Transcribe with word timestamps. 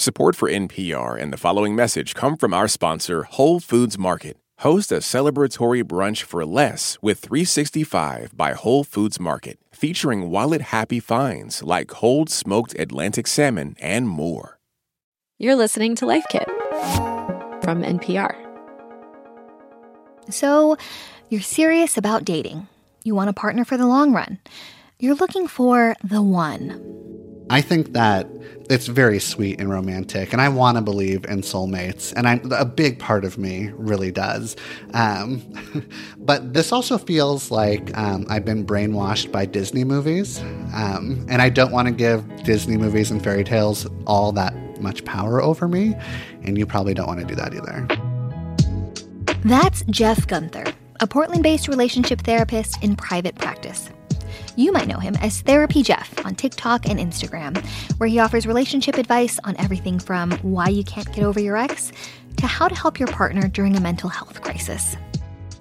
Support 0.00 0.34
for 0.34 0.48
NPR 0.48 1.20
and 1.20 1.30
the 1.30 1.36
following 1.36 1.76
message 1.76 2.14
come 2.14 2.38
from 2.38 2.54
our 2.54 2.68
sponsor, 2.68 3.24
Whole 3.24 3.60
Foods 3.60 3.98
Market. 3.98 4.38
Host 4.60 4.90
a 4.90 5.00
celebratory 5.02 5.84
brunch 5.84 6.22
for 6.22 6.46
less 6.46 6.96
with 7.02 7.18
365 7.18 8.34
by 8.34 8.54
Whole 8.54 8.82
Foods 8.82 9.20
Market, 9.20 9.58
featuring 9.72 10.30
wallet 10.30 10.62
happy 10.62 11.00
finds 11.00 11.62
like 11.62 11.88
cold 11.88 12.30
smoked 12.30 12.74
Atlantic 12.78 13.26
salmon 13.26 13.76
and 13.78 14.08
more. 14.08 14.58
You're 15.36 15.54
listening 15.54 15.94
to 15.96 16.06
Life 16.06 16.24
Kit 16.30 16.48
from 17.62 17.82
NPR. 17.82 18.34
So, 20.30 20.78
you're 21.28 21.42
serious 21.42 21.98
about 21.98 22.24
dating. 22.24 22.68
You 23.04 23.14
want 23.14 23.28
a 23.28 23.34
partner 23.34 23.66
for 23.66 23.76
the 23.76 23.86
long 23.86 24.14
run. 24.14 24.38
You're 24.98 25.14
looking 25.14 25.46
for 25.46 25.94
the 26.02 26.22
one. 26.22 27.19
I 27.50 27.60
think 27.60 27.94
that 27.94 28.28
it's 28.70 28.86
very 28.86 29.18
sweet 29.18 29.60
and 29.60 29.68
romantic, 29.68 30.32
and 30.32 30.40
I 30.40 30.48
want 30.48 30.76
to 30.76 30.82
believe 30.82 31.24
in 31.24 31.40
soulmates, 31.40 32.12
and 32.14 32.52
a 32.52 32.64
big 32.64 33.00
part 33.00 33.24
of 33.24 33.36
me 33.36 33.72
really 33.74 34.12
does. 34.12 34.54
Um, 34.94 35.42
but 36.18 36.54
this 36.54 36.70
also 36.70 36.96
feels 36.96 37.50
like 37.50 37.96
um, 37.98 38.24
I've 38.30 38.44
been 38.44 38.64
brainwashed 38.64 39.32
by 39.32 39.46
Disney 39.46 39.82
movies, 39.82 40.38
um, 40.72 41.26
and 41.28 41.42
I 41.42 41.48
don't 41.48 41.72
want 41.72 41.88
to 41.88 41.92
give 41.92 42.24
Disney 42.44 42.76
movies 42.76 43.10
and 43.10 43.22
fairy 43.22 43.42
tales 43.42 43.84
all 44.06 44.30
that 44.32 44.54
much 44.80 45.04
power 45.04 45.42
over 45.42 45.66
me, 45.66 45.96
and 46.44 46.56
you 46.56 46.66
probably 46.66 46.94
don't 46.94 47.08
want 47.08 47.18
to 47.18 47.26
do 47.26 47.34
that 47.34 47.52
either. 47.52 47.88
That's 49.44 49.82
Jeff 49.90 50.28
Guenther, 50.28 50.72
a 51.00 51.06
Portland 51.08 51.42
based 51.42 51.66
relationship 51.66 52.20
therapist 52.20 52.80
in 52.80 52.94
private 52.94 53.34
practice. 53.34 53.90
You 54.60 54.72
might 54.72 54.88
know 54.88 54.98
him 54.98 55.16
as 55.22 55.40
Therapy 55.40 55.82
Jeff 55.82 56.22
on 56.26 56.34
TikTok 56.34 56.86
and 56.86 56.98
Instagram, 56.98 57.56
where 57.96 58.10
he 58.10 58.18
offers 58.18 58.46
relationship 58.46 58.98
advice 58.98 59.40
on 59.42 59.56
everything 59.56 59.98
from 59.98 60.32
why 60.42 60.68
you 60.68 60.84
can't 60.84 61.10
get 61.14 61.24
over 61.24 61.40
your 61.40 61.56
ex 61.56 61.92
to 62.36 62.46
how 62.46 62.68
to 62.68 62.74
help 62.74 62.98
your 62.98 63.08
partner 63.08 63.48
during 63.48 63.74
a 63.74 63.80
mental 63.80 64.10
health 64.10 64.42
crisis. 64.42 64.98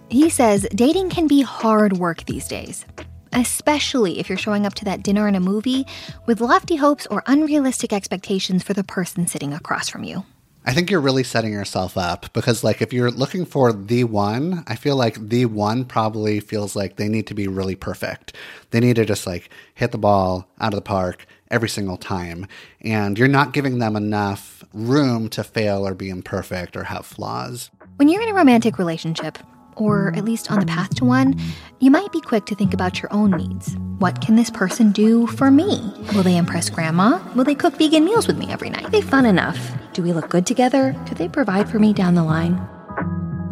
He 0.10 0.30
says 0.30 0.68
dating 0.76 1.12
can 1.12 1.28
be 1.28 1.42
hard 1.42 1.94
work 1.94 2.26
these 2.26 2.50
days, 2.50 2.86
especially 3.32 4.20
if 4.20 4.28
you're 4.28 4.38
showing 4.38 4.66
up 4.66 4.74
to 4.74 4.84
that 4.84 5.02
dinner 5.02 5.28
and 5.28 5.38
a 5.38 5.40
movie 5.40 5.88
with 6.26 6.42
lofty 6.42 6.76
hopes 6.76 7.08
or 7.08 7.24
unrealistic 7.26 7.94
expectations 7.94 8.64
for 8.64 8.74
the 8.74 8.84
person 8.84 9.28
sitting 9.28 9.54
across 9.54 9.88
from 9.88 10.04
you. 10.04 10.26
I 10.70 10.72
think 10.72 10.92
you're 10.92 11.02
really 11.02 11.24
setting 11.24 11.52
yourself 11.52 11.98
up 11.98 12.32
because, 12.32 12.64
like, 12.64 12.80
if 12.80 12.94
you're 12.94 13.10
looking 13.10 13.44
for 13.44 13.74
the 13.74 14.04
one, 14.04 14.64
I 14.68 14.76
feel 14.76 14.96
like 14.96 15.16
the 15.16 15.46
one 15.46 15.84
probably 15.84 16.40
feels 16.40 16.76
like 16.76 16.96
they 16.96 17.10
need 17.10 17.26
to 17.26 17.34
be 17.34 17.48
really 17.48 17.74
perfect. 17.74 18.36
They 18.70 18.80
need 18.80 18.98
to 18.98 19.04
just 19.04 19.26
like 19.26 19.50
hit 19.74 19.92
the 19.92 19.98
ball 19.98 20.48
out 20.62 20.76
of 20.76 20.78
the 20.78 20.84
park 20.84 21.26
every 21.50 21.70
single 21.70 21.98
time. 21.98 22.46
And 22.82 23.18
you're 23.18 23.28
not 23.28 23.52
giving 23.52 23.80
them 23.80 23.96
enough 23.96 24.64
room 24.72 25.28
to 25.30 25.44
fail 25.44 25.88
or 25.88 25.96
be 25.96 26.12
imperfect 26.12 26.78
or 26.78 26.84
have 26.84 27.04
flaws. 27.04 27.72
When 27.96 28.08
you're 28.08 28.22
in 28.22 28.30
a 28.30 28.36
romantic 28.36 28.78
relationship, 28.78 29.40
or 29.80 30.14
at 30.16 30.26
least 30.26 30.52
on 30.52 30.60
the 30.60 30.66
path 30.66 30.94
to 30.96 31.06
one, 31.06 31.40
you 31.80 31.90
might 31.90 32.12
be 32.12 32.22
quick 32.22 32.46
to 32.46 32.56
think 32.56 32.74
about 32.74 33.02
your 33.02 33.12
own 33.14 33.32
needs. 33.32 33.76
What 34.00 34.22
can 34.22 34.36
this 34.36 34.50
person 34.50 34.92
do 34.92 35.28
for 35.28 35.50
me? 35.52 35.94
Will 36.14 36.24
they 36.24 36.38
impress 36.38 36.70
grandma? 36.70 37.20
Will 37.36 37.44
they 37.44 37.56
cook 37.56 37.76
vegan 37.78 38.06
meals 38.06 38.28
with 38.28 38.38
me 38.38 38.52
every 38.52 38.70
night? 38.70 38.86
Are 38.86 38.90
they 38.90 39.02
fun 39.02 39.26
enough? 39.26 39.60
Do 39.94 40.04
we 40.04 40.14
look 40.14 40.30
good 40.30 40.46
together? 40.46 40.96
Do 41.06 41.16
they 41.16 41.28
provide 41.28 41.70
for 41.70 41.80
me 41.80 41.94
down 41.94 42.16
the 42.16 42.24
line? 42.24 42.60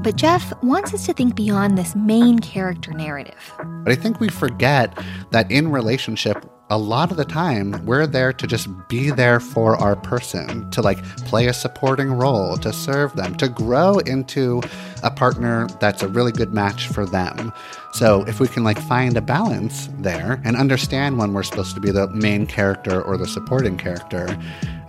But 0.02 0.16
Jeff 0.16 0.54
wants 0.64 0.94
us 0.94 1.06
to 1.08 1.14
think 1.14 1.36
beyond 1.36 1.78
this 1.78 1.96
main 1.96 2.40
character 2.40 2.94
narrative. 2.94 3.54
But 3.84 3.92
I 3.92 3.96
think 3.96 4.20
we 4.20 4.30
forget 4.30 4.98
that 5.32 5.52
in 5.52 5.70
relationship, 5.70 6.46
a 6.70 6.78
lot 6.78 7.12
of 7.12 7.18
the 7.18 7.26
time 7.26 7.86
we're 7.86 8.06
there 8.06 8.34
to 8.34 8.46
just 8.46 8.68
be 8.90 9.10
there 9.10 9.40
for 9.40 9.78
our 9.78 9.96
person 9.96 10.70
to 10.72 10.82
like 10.82 11.02
play 11.20 11.48
a 11.48 11.54
supporting 11.54 12.12
role 12.12 12.58
to 12.58 12.74
serve 12.74 13.16
them 13.16 13.36
to 13.36 13.48
grow 13.48 14.00
into 14.00 14.62
a 15.04 15.12
partner 15.12 15.68
that's 15.80 16.04
a 16.04 16.08
really 16.08 16.32
good 16.32 16.54
match 16.54 16.88
for 16.88 17.06
them. 17.06 17.54
So 17.94 18.24
if 18.26 18.40
we 18.40 18.48
can 18.48 18.64
like 18.64 18.80
find 18.80 19.16
a 19.16 19.22
balance 19.22 19.90
there 20.00 20.42
and 20.44 20.58
understand 20.58 21.18
when 21.18 21.34
we're 21.34 21.44
supposed 21.44 21.74
to 21.76 21.82
be 21.82 21.92
the 21.92 22.10
main 22.10 22.46
character 22.46 23.02
or 23.02 23.18
the 23.18 23.28
supporting 23.28 23.78
character 23.78 24.38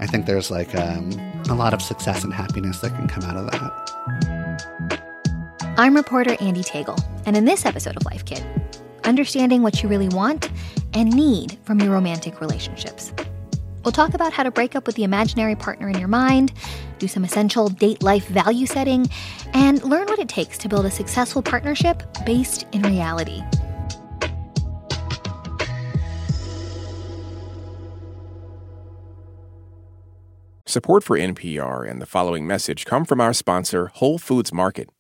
i 0.01 0.07
think 0.07 0.27
there's 0.27 0.51
like 0.51 0.75
um, 0.75 1.11
a 1.49 1.55
lot 1.55 1.73
of 1.75 1.83
success 1.83 2.25
and 2.25 2.33
happiness 2.33 2.81
that 2.81 2.91
can 2.91 3.09
come 3.09 3.25
out 3.25 3.37
of 3.37 3.51
that. 3.51 5.03
I'm 5.77 5.95
reporter 5.95 6.37
Andy 6.41 6.63
tagle 6.63 6.99
and 7.27 7.37
in 7.37 7.45
this 7.45 7.65
episode 7.65 7.97
of 7.97 8.05
life 8.05 8.25
kit 8.25 8.45
understanding 9.05 9.63
what 9.63 9.83
you 9.83 9.89
really 9.89 10.09
want 10.09 10.51
and 10.95 11.11
need 11.11 11.59
from 11.65 11.81
your 11.81 11.91
romantic 11.91 12.41
relationships. 12.41 13.13
We'll 13.85 13.93
talk 13.93 14.15
about 14.15 14.33
how 14.33 14.43
to 14.43 14.51
break 14.51 14.77
up 14.77 14.87
with 14.87 14.97
the 14.97 15.05
imaginary 15.05 15.57
partner 15.57 15.89
in 15.89 15.99
your 15.99 16.09
mind, 16.09 16.53
do 16.99 17.09
some 17.09 17.25
essential 17.25 17.69
date 17.69 18.03
life 18.03 18.27
value 18.27 18.67
setting, 18.67 19.09
and 19.55 19.83
learn 19.83 20.07
what 20.09 20.19
it 20.19 20.29
takes 20.29 20.59
to 20.59 20.69
build 20.69 20.85
a 20.85 20.91
successful 20.91 21.43
partnership 21.43 22.03
based 22.27 22.67
in 22.73 22.83
reality. 22.83 23.43
Support 30.67 31.03
for 31.03 31.17
NPR 31.17 31.91
and 31.91 32.03
the 32.03 32.05
following 32.05 32.47
message 32.47 32.85
come 32.85 33.07
from 33.07 33.23
our 33.23 33.33
sponsor, 33.33 33.91
Whole 33.95 34.19
Foods 34.19 34.53
Market. 34.53 34.91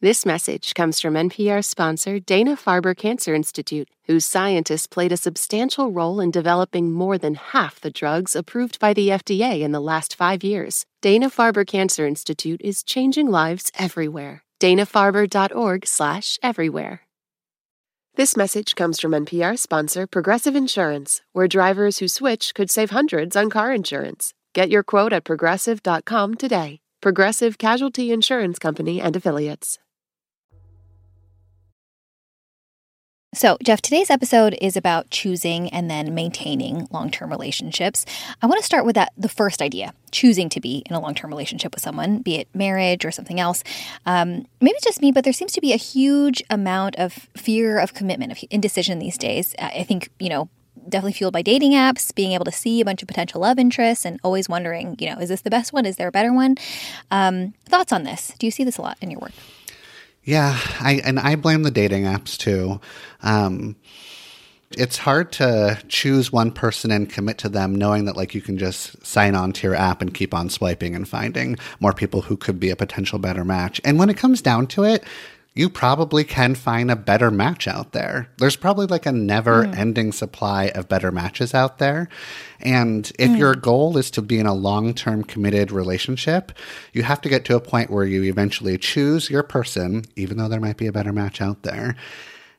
This 0.00 0.24
message 0.24 0.74
comes 0.74 1.00
from 1.00 1.14
NPR 1.14 1.64
sponsor 1.64 2.20
Dana 2.20 2.56
Farber 2.56 2.96
Cancer 2.96 3.34
Institute, 3.34 3.88
whose 4.04 4.24
scientists 4.24 4.86
played 4.86 5.10
a 5.10 5.16
substantial 5.16 5.90
role 5.90 6.20
in 6.20 6.30
developing 6.30 6.92
more 6.92 7.18
than 7.18 7.34
half 7.34 7.80
the 7.80 7.90
drugs 7.90 8.36
approved 8.36 8.78
by 8.78 8.94
the 8.94 9.08
FDA 9.08 9.60
in 9.60 9.72
the 9.72 9.80
last 9.80 10.14
five 10.14 10.44
years. 10.44 10.86
Dana 11.02 11.28
Farber 11.28 11.66
Cancer 11.66 12.06
Institute 12.06 12.60
is 12.62 12.84
changing 12.84 13.28
lives 13.28 13.72
everywhere. 13.76 14.44
DanaFarber.org/everywhere. 14.60 17.00
This 18.14 18.36
message 18.36 18.76
comes 18.76 19.00
from 19.00 19.14
NPR 19.14 19.58
sponsor 19.58 20.06
Progressive 20.06 20.54
Insurance, 20.54 21.22
where 21.32 21.48
drivers 21.48 21.98
who 21.98 22.06
switch 22.06 22.54
could 22.54 22.70
save 22.70 22.90
hundreds 22.90 23.34
on 23.34 23.50
car 23.50 23.72
insurance. 23.72 24.32
Get 24.54 24.70
your 24.70 24.84
quote 24.84 25.12
at 25.12 25.24
progressive.com 25.24 26.36
today. 26.36 26.78
Progressive 27.00 27.58
Casualty 27.58 28.12
Insurance 28.12 28.60
Company 28.60 29.00
and 29.00 29.16
Affiliates. 29.16 29.80
So, 33.38 33.56
Jeff, 33.62 33.80
today's 33.80 34.10
episode 34.10 34.58
is 34.60 34.76
about 34.76 35.10
choosing 35.10 35.68
and 35.68 35.88
then 35.88 36.12
maintaining 36.12 36.88
long 36.90 37.08
term 37.08 37.30
relationships. 37.30 38.04
I 38.42 38.48
want 38.48 38.58
to 38.58 38.64
start 38.64 38.84
with 38.84 38.96
that 38.96 39.12
the 39.16 39.28
first 39.28 39.62
idea 39.62 39.94
choosing 40.10 40.48
to 40.48 40.60
be 40.60 40.82
in 40.86 40.96
a 40.96 41.00
long 41.00 41.14
term 41.14 41.30
relationship 41.30 41.72
with 41.72 41.80
someone, 41.80 42.18
be 42.18 42.34
it 42.34 42.48
marriage 42.52 43.04
or 43.04 43.12
something 43.12 43.38
else. 43.38 43.62
Um, 44.06 44.48
maybe 44.60 44.74
it's 44.74 44.84
just 44.84 45.00
me, 45.00 45.12
but 45.12 45.22
there 45.22 45.32
seems 45.32 45.52
to 45.52 45.60
be 45.60 45.72
a 45.72 45.76
huge 45.76 46.42
amount 46.50 46.96
of 46.96 47.12
fear 47.36 47.78
of 47.78 47.94
commitment, 47.94 48.32
of 48.32 48.38
indecision 48.50 48.98
these 48.98 49.16
days. 49.16 49.54
I 49.60 49.84
think, 49.84 50.10
you 50.18 50.30
know, 50.30 50.48
definitely 50.88 51.12
fueled 51.12 51.32
by 51.32 51.42
dating 51.42 51.74
apps, 51.74 52.12
being 52.12 52.32
able 52.32 52.44
to 52.44 52.50
see 52.50 52.80
a 52.80 52.84
bunch 52.84 53.02
of 53.02 53.06
potential 53.06 53.42
love 53.42 53.60
interests 53.60 54.04
and 54.04 54.18
always 54.24 54.48
wondering, 54.48 54.96
you 54.98 55.08
know, 55.08 55.20
is 55.20 55.28
this 55.28 55.42
the 55.42 55.50
best 55.50 55.72
one? 55.72 55.86
Is 55.86 55.94
there 55.94 56.08
a 56.08 56.12
better 56.12 56.32
one? 56.32 56.56
Um, 57.12 57.54
thoughts 57.66 57.92
on 57.92 58.02
this? 58.02 58.32
Do 58.40 58.48
you 58.48 58.50
see 58.50 58.64
this 58.64 58.78
a 58.78 58.82
lot 58.82 58.98
in 59.00 59.12
your 59.12 59.20
work? 59.20 59.32
Yeah, 60.28 60.58
I 60.78 61.00
and 61.06 61.18
I 61.18 61.36
blame 61.36 61.62
the 61.62 61.70
dating 61.70 62.04
apps 62.04 62.36
too. 62.36 62.82
Um, 63.22 63.76
it's 64.72 64.98
hard 64.98 65.32
to 65.32 65.82
choose 65.88 66.30
one 66.30 66.52
person 66.52 66.90
and 66.90 67.08
commit 67.08 67.38
to 67.38 67.48
them 67.48 67.74
knowing 67.74 68.04
that 68.04 68.14
like 68.14 68.34
you 68.34 68.42
can 68.42 68.58
just 68.58 69.06
sign 69.06 69.34
on 69.34 69.54
to 69.54 69.66
your 69.66 69.74
app 69.74 70.02
and 70.02 70.12
keep 70.12 70.34
on 70.34 70.50
swiping 70.50 70.94
and 70.94 71.08
finding 71.08 71.56
more 71.80 71.94
people 71.94 72.20
who 72.20 72.36
could 72.36 72.60
be 72.60 72.68
a 72.68 72.76
potential 72.76 73.18
better 73.18 73.42
match. 73.42 73.80
And 73.86 73.98
when 73.98 74.10
it 74.10 74.18
comes 74.18 74.42
down 74.42 74.66
to 74.66 74.84
it, 74.84 75.02
you 75.58 75.68
probably 75.68 76.22
can 76.22 76.54
find 76.54 76.88
a 76.88 76.94
better 76.94 77.32
match 77.32 77.66
out 77.66 77.90
there. 77.90 78.28
There's 78.38 78.54
probably 78.54 78.86
like 78.86 79.06
a 79.06 79.12
never 79.12 79.64
ending 79.64 80.10
mm. 80.12 80.14
supply 80.14 80.66
of 80.66 80.88
better 80.88 81.10
matches 81.10 81.52
out 81.52 81.78
there. 81.78 82.08
And 82.60 83.10
if 83.18 83.32
mm. 83.32 83.38
your 83.38 83.56
goal 83.56 83.98
is 83.98 84.08
to 84.12 84.22
be 84.22 84.38
in 84.38 84.46
a 84.46 84.54
long 84.54 84.94
term 84.94 85.24
committed 85.24 85.72
relationship, 85.72 86.52
you 86.92 87.02
have 87.02 87.20
to 87.22 87.28
get 87.28 87.44
to 87.46 87.56
a 87.56 87.60
point 87.60 87.90
where 87.90 88.04
you 88.04 88.22
eventually 88.22 88.78
choose 88.78 89.30
your 89.30 89.42
person, 89.42 90.04
even 90.14 90.36
though 90.36 90.48
there 90.48 90.60
might 90.60 90.76
be 90.76 90.86
a 90.86 90.92
better 90.92 91.12
match 91.12 91.40
out 91.40 91.64
there. 91.64 91.96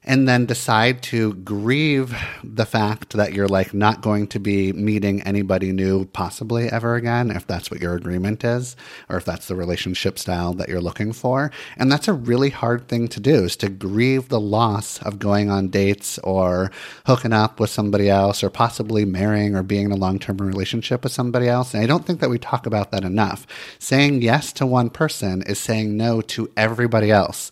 And 0.04 0.28
then 0.28 0.46
decide 0.46 1.04
to 1.04 1.34
grieve 1.34 2.16
the 2.42 2.66
fact 2.66 3.14
that 3.14 3.34
you're 3.34 3.50
like 3.50 3.74
not 3.74 4.02
going 4.02 4.28
to 4.28 4.40
be 4.40 4.72
meeting 4.72 5.22
anybody 5.24 5.74
new 5.74 6.06
possibly 6.06 6.72
ever 6.72 6.96
again 6.96 7.30
if 7.30 7.46
that's 7.46 7.70
what 7.70 7.82
your 7.82 7.96
agreement 7.96 8.44
is 8.46 8.78
or 9.10 9.18
if 9.18 9.26
that's 9.26 9.48
the 9.48 9.56
relationship 9.56 10.18
style 10.18 10.54
that 10.54 10.70
you're 10.70 10.80
looking 10.80 11.12
for. 11.12 11.52
And 11.76 11.92
that's 11.92 12.08
a 12.08 12.14
really 12.14 12.50
hard 12.50 12.88
thing 12.88 13.10
to 13.10 13.20
do 13.20 13.44
is 13.44 13.58
to 13.58 13.70
grieve 13.70 14.30
the 14.30 14.40
loss 14.40 15.02
of 15.02 15.20
going 15.20 15.50
on 15.50 15.68
dates 15.68 16.18
or 16.20 16.72
hooking 17.06 17.34
up 17.34 17.60
with 17.60 17.70
somebody 17.70 18.10
else 18.10 18.42
or 18.42 18.50
possibly 18.50 19.04
marrying 19.04 19.54
or 19.54 19.64
being 19.64 19.86
in 19.86 19.92
a 19.92 19.98
long-term 19.98 20.38
relationship 20.38 21.04
with 21.04 21.12
somebody 21.12 21.48
else. 21.50 21.74
And 21.74 21.84
i 21.84 21.86
don't 21.86 22.06
think 22.06 22.22
that 22.22 22.30
we 22.30 22.40
talk 22.40 22.66
about 22.66 22.92
that 22.92 23.04
enough. 23.04 23.46
Saying 23.80 24.22
yes 24.22 24.54
to 24.54 24.66
one 24.66 24.90
person 24.90 25.42
is 25.42 25.60
saying 25.60 25.98
no 25.98 26.22
to 26.22 26.50
everybody 26.56 27.12
else 27.12 27.52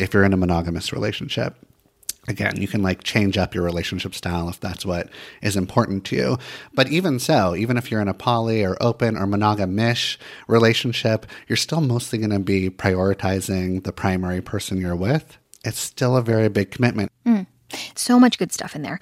if 0.00 0.12
you're 0.12 0.24
in 0.24 0.32
a 0.32 0.36
monogamous 0.36 0.92
relationship 0.92 1.63
again, 2.28 2.60
you 2.60 2.68
can 2.68 2.82
like 2.82 3.02
change 3.02 3.36
up 3.36 3.54
your 3.54 3.64
relationship 3.64 4.14
style 4.14 4.48
if 4.48 4.60
that's 4.60 4.84
what 4.86 5.08
is 5.42 5.56
important 5.56 6.04
to 6.06 6.16
you. 6.16 6.38
But 6.74 6.88
even 6.88 7.18
so, 7.18 7.54
even 7.54 7.76
if 7.76 7.90
you're 7.90 8.00
in 8.00 8.08
a 8.08 8.14
poly 8.14 8.64
or 8.64 8.76
open 8.80 9.16
or 9.16 9.26
monogamish 9.26 10.16
relationship, 10.48 11.26
you're 11.48 11.56
still 11.56 11.80
mostly 11.80 12.18
going 12.18 12.30
to 12.30 12.38
be 12.38 12.70
prioritizing 12.70 13.84
the 13.84 13.92
primary 13.92 14.40
person 14.40 14.80
you're 14.80 14.96
with. 14.96 15.38
It's 15.64 15.80
still 15.80 16.16
a 16.16 16.22
very 16.22 16.48
big 16.48 16.70
commitment. 16.70 17.10
Mm. 17.26 17.46
So 17.94 18.18
much 18.20 18.38
good 18.38 18.52
stuff 18.52 18.76
in 18.76 18.82
there. 18.82 19.00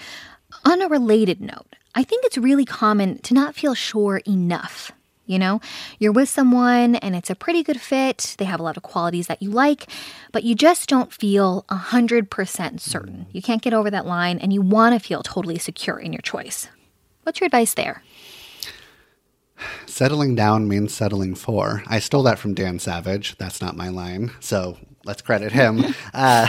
On 0.65 0.81
a 0.81 0.89
related 0.89 1.41
note, 1.41 1.67
I 1.95 2.05
think 2.05 2.25
it's 2.25 2.39
really 2.39 2.65
common 2.65 3.19
to 3.23 3.35
not 3.35 3.55
feel 3.55 3.75
sure 3.75 4.19
enough 4.27 4.93
you 5.27 5.39
know, 5.39 5.61
you're 5.99 6.13
with 6.13 6.29
someone 6.29 6.97
and 6.97 7.15
it's 7.15 7.31
a 7.31 7.35
pretty 7.35 7.63
good 7.63 7.81
fit. 7.81 8.35
They 8.39 8.45
have 8.45 8.61
a 8.61 8.63
lot 8.63 8.77
of 8.77 8.83
qualities 8.83 9.29
that 9.29 9.43
you 9.43 9.51
like, 9.51 9.87
but 10.33 10.45
you 10.45 10.55
just 10.55 10.89
don't 10.89 11.13
feel 11.13 11.65
100% 11.71 12.81
certain. 12.81 13.15
Mm. 13.15 13.27
You 13.33 13.43
can't 13.43 13.63
get 13.63 13.75
over 13.75 13.91
that 13.91 14.07
line 14.07 14.39
and 14.39 14.53
you 14.53 14.63
want 14.63 14.95
to 14.95 15.07
feel 15.07 15.23
totally 15.23 15.59
secure 15.59 15.99
in 15.99 16.13
your 16.13 16.23
choice. 16.23 16.69
What's 17.23 17.41
your 17.41 17.47
advice 17.47 17.75
there? 17.75 18.03
Settling 19.87 20.35
down 20.35 20.67
means 20.67 20.93
settling 20.93 21.35
for. 21.35 21.83
I 21.87 22.01
stole 22.01 22.25
that 22.25 22.39
from 22.39 22.55
Dan 22.55 22.79
Savage. 22.79 23.37
That's 23.39 23.61
not 23.61 23.77
my 23.77 23.89
line. 23.89 24.33
So 24.41 24.77
let's 25.05 25.23
credit 25.23 25.53
him. 25.53 25.85
Uh, 26.15 26.47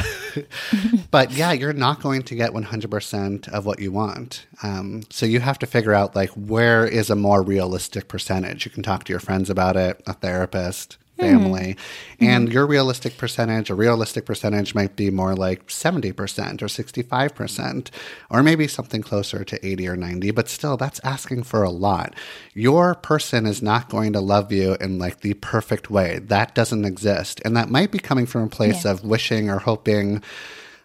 but 1.10 1.32
yeah, 1.32 1.54
you're 1.54 1.72
not 1.72 2.02
going 2.02 2.22
to 2.24 2.36
get 2.36 2.52
100% 2.52 3.48
of 3.50 3.66
what 3.66 3.80
you 3.80 3.94
want. 3.94 4.46
Um, 4.62 5.04
so 5.10 5.26
you 5.26 5.40
have 5.40 5.58
to 5.60 5.66
figure 5.66 5.94
out 5.94 6.16
like 6.18 6.30
where 6.32 6.86
is 6.86 7.10
a 7.10 7.16
more 7.16 7.42
realistic 7.42 8.10
percentage. 8.10 8.66
You 8.66 8.72
can 8.72 8.84
talk 8.84 9.06
to 9.06 9.14
your 9.14 9.22
friends 9.22 9.50
about 9.50 9.78
it, 9.78 10.02
a 10.06 10.14
therapist, 10.14 10.98
family. 11.24 11.74
Mm-hmm. 11.74 12.26
And 12.26 12.54
your 12.54 12.66
realistic 12.66 13.18
percentage, 13.18 13.70
a 13.70 13.76
realistic 13.76 14.26
percentage 14.26 14.76
might 14.76 14.96
be 14.96 15.10
more 15.10 15.36
like 15.36 15.68
70% 15.68 16.14
or 16.62 16.68
65%, 16.68 17.90
or 18.30 18.44
maybe 18.44 18.68
something 18.68 19.02
closer 19.02 19.44
to 19.44 19.66
80 19.66 19.88
or 19.88 19.96
90, 19.96 20.32
but 20.32 20.50
still 20.50 20.78
that's 20.78 21.00
asking 21.04 21.44
for 21.44 21.64
a 21.64 21.70
lot. 21.70 22.16
Your 22.54 22.96
person 22.96 23.46
is 23.46 23.62
not 23.62 23.90
going 23.90 24.14
to 24.14 24.20
love 24.20 24.52
you 24.52 24.76
in 24.80 25.00
like 25.00 25.22
the 25.22 25.34
perfect 25.36 25.90
way. 25.90 26.20
That 26.20 26.56
doesn't 26.56 26.86
exist. 26.86 27.42
And 27.44 27.56
that 27.58 27.70
might 27.70 27.92
be 27.92 28.00
coming 28.00 28.26
from 28.26 28.44
a 28.44 28.50
place 28.50 28.86
yeah. 28.86 28.92
of 28.92 29.04
wishing 29.04 29.50
or 29.50 29.60
hoping. 29.60 30.24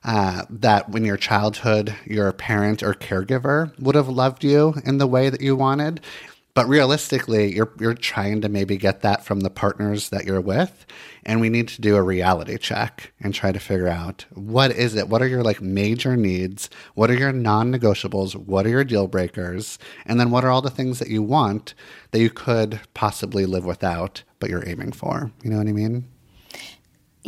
Uh, 0.05 0.45
that 0.49 0.89
when 0.89 1.05
your 1.05 1.17
childhood, 1.17 1.93
your 2.07 2.33
parent 2.33 2.85
or 2.85 2.95
caregiver 2.95 3.77
would 3.81 3.97
have 3.97 4.09
loved 4.09 4.45
you 4.45 4.75
in 4.85 4.99
the 4.99 5.09
way 5.09 5.29
that 5.29 5.41
you 5.41 5.57
wanted. 5.57 6.01
But 6.59 6.67
realistically, 6.67 7.55
you're 7.55 7.73
you're 7.79 7.95
trying 7.95 8.41
to 8.41 8.49
maybe 8.49 8.77
get 8.77 9.03
that 9.03 9.25
from 9.25 9.43
the 9.43 9.49
partners 9.49 10.09
that 10.09 10.25
you're 10.25 10.41
with, 10.41 10.87
and 11.25 11.41
we 11.41 11.51
need 11.51 11.69
to 11.69 11.81
do 11.81 11.95
a 11.95 12.03
reality 12.03 12.59
check 12.59 13.13
and 13.21 13.33
try 13.33 13.53
to 13.53 13.61
figure 13.61 13.87
out 13.87 14.27
what 14.35 14.73
is 14.73 14.97
it? 14.97 15.09
What 15.09 15.23
are 15.23 15.29
your 15.29 15.45
like 15.45 15.63
major 15.63 16.17
needs? 16.17 16.69
What 16.95 17.13
are 17.13 17.15
your 17.15 17.31
non-negotiables? 17.31 18.35
What 18.35 18.67
are 18.67 18.71
your 18.71 18.83
deal 18.83 19.07
breakers? 19.07 19.79
And 20.05 20.19
then 20.19 20.33
what 20.33 20.45
are 20.45 20.51
all 20.51 20.61
the 20.61 20.69
things 20.69 20.99
that 20.99 21.11
you 21.11 21.23
want 21.23 21.75
that 22.11 22.19
you 22.19 22.29
could 22.29 22.81
possibly 22.93 23.47
live 23.47 23.65
without, 23.65 24.25
but 24.41 24.51
you're 24.51 24.69
aiming 24.69 24.91
for? 24.91 25.31
You 25.45 25.51
know 25.51 25.59
what 25.59 25.69
I 25.69 25.73
mean? 25.73 26.09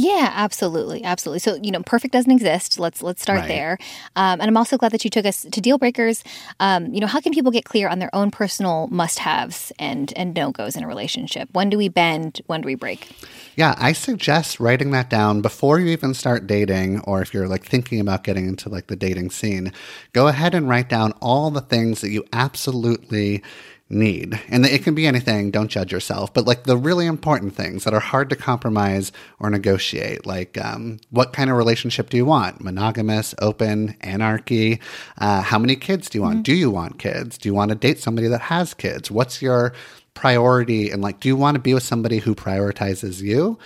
Yeah, 0.01 0.33
absolutely, 0.35 1.05
absolutely. 1.05 1.41
So 1.41 1.59
you 1.63 1.71
know, 1.71 1.83
perfect 1.83 2.15
doesn't 2.15 2.31
exist. 2.31 2.79
Let's 2.79 3.03
let's 3.03 3.21
start 3.21 3.41
right. 3.41 3.49
there. 3.49 3.79
Um, 4.17 4.41
and 4.41 4.45
I'm 4.45 4.57
also 4.57 4.79
glad 4.79 4.93
that 4.93 5.05
you 5.05 5.11
took 5.11 5.27
us 5.27 5.43
to 5.43 5.61
deal 5.61 5.77
breakers. 5.77 6.25
Um, 6.59 6.95
you 6.95 7.01
know, 7.01 7.07
how 7.07 7.21
can 7.21 7.35
people 7.35 7.53
get 7.53 7.67
clear 7.67 7.87
on 7.87 7.99
their 7.99 8.09
own 8.15 8.31
personal 8.31 8.87
must-haves 8.91 9.75
and 9.79 10.11
and 10.17 10.33
no-goes 10.33 10.75
in 10.75 10.85
a 10.85 10.87
relationship? 10.87 11.51
When 11.53 11.69
do 11.69 11.77
we 11.77 11.89
bend? 11.89 12.41
When 12.47 12.63
do 12.63 12.67
we 12.67 12.77
break? 12.77 13.11
Yeah, 13.57 13.75
I 13.77 13.93
suggest 13.93 14.59
writing 14.59 14.91
that 14.93 15.11
down 15.11 15.43
before 15.43 15.79
you 15.79 15.89
even 15.89 16.15
start 16.15 16.47
dating, 16.47 17.01
or 17.01 17.21
if 17.21 17.35
you're 17.35 17.49
like 17.49 17.67
thinking 17.67 18.01
about 18.01 18.25
getting 18.25 18.49
into 18.49 18.71
like 18.71 18.87
the 18.87 18.97
dating 18.97 19.31
scene. 19.31 19.71
Go 20.15 20.29
ahead 20.29 20.55
and 20.55 20.67
write 20.67 20.89
down 20.89 21.13
all 21.21 21.51
the 21.51 21.61
things 21.61 22.01
that 22.01 22.09
you 22.09 22.25
absolutely 22.33 23.43
need. 23.91 24.41
And 24.49 24.65
it 24.65 24.85
can 24.85 24.95
be 24.95 25.07
anything, 25.07 25.51
don't 25.51 25.69
judge 25.69 25.93
yourself, 25.93 26.33
but 26.33 26.47
like 26.47 26.65
the 26.65 26.77
really 26.77 27.07
important 27.07 27.55
things 27.55 27.85
that 27.85 27.93
are 27.93 28.01
hard 28.01 28.31
to 28.31 28.37
compromise 28.37 29.11
or 29.41 29.51
negotiate, 29.51 30.25
like 30.25 30.57
um, 30.59 31.01
what 31.11 31.33
kind 31.33 31.51
of 31.51 31.57
relationship 31.57 32.09
do 32.09 32.17
you 32.17 32.25
want? 32.25 32.63
Monogamous, 32.63 33.35
open, 33.41 33.97
anarchy? 34.01 34.81
Uh, 35.19 35.43
how 35.43 35.59
many 35.59 35.75
kids 35.75 36.09
do 36.09 36.19
you 36.19 36.23
want? 36.23 36.37
Mm-hmm. 36.37 36.43
Do 36.43 36.55
you 36.55 36.71
want 36.71 36.99
kids? 36.99 37.37
Do 37.37 37.49
you 37.49 37.55
want 37.55 37.71
to 37.71 37.75
date 37.75 37.99
somebody 37.99 38.29
that 38.29 38.43
has 38.43 38.75
kids? 38.75 39.11
What's 39.11 39.43
your 39.43 39.75
priority 40.21 40.91
and 40.91 41.01
like 41.01 41.19
do 41.19 41.29
you 41.29 41.35
want 41.35 41.55
to 41.55 41.59
be 41.59 41.73
with 41.73 41.83
somebody 41.83 42.19
who 42.19 42.35
prioritizes 42.35 43.23
you? 43.23 43.59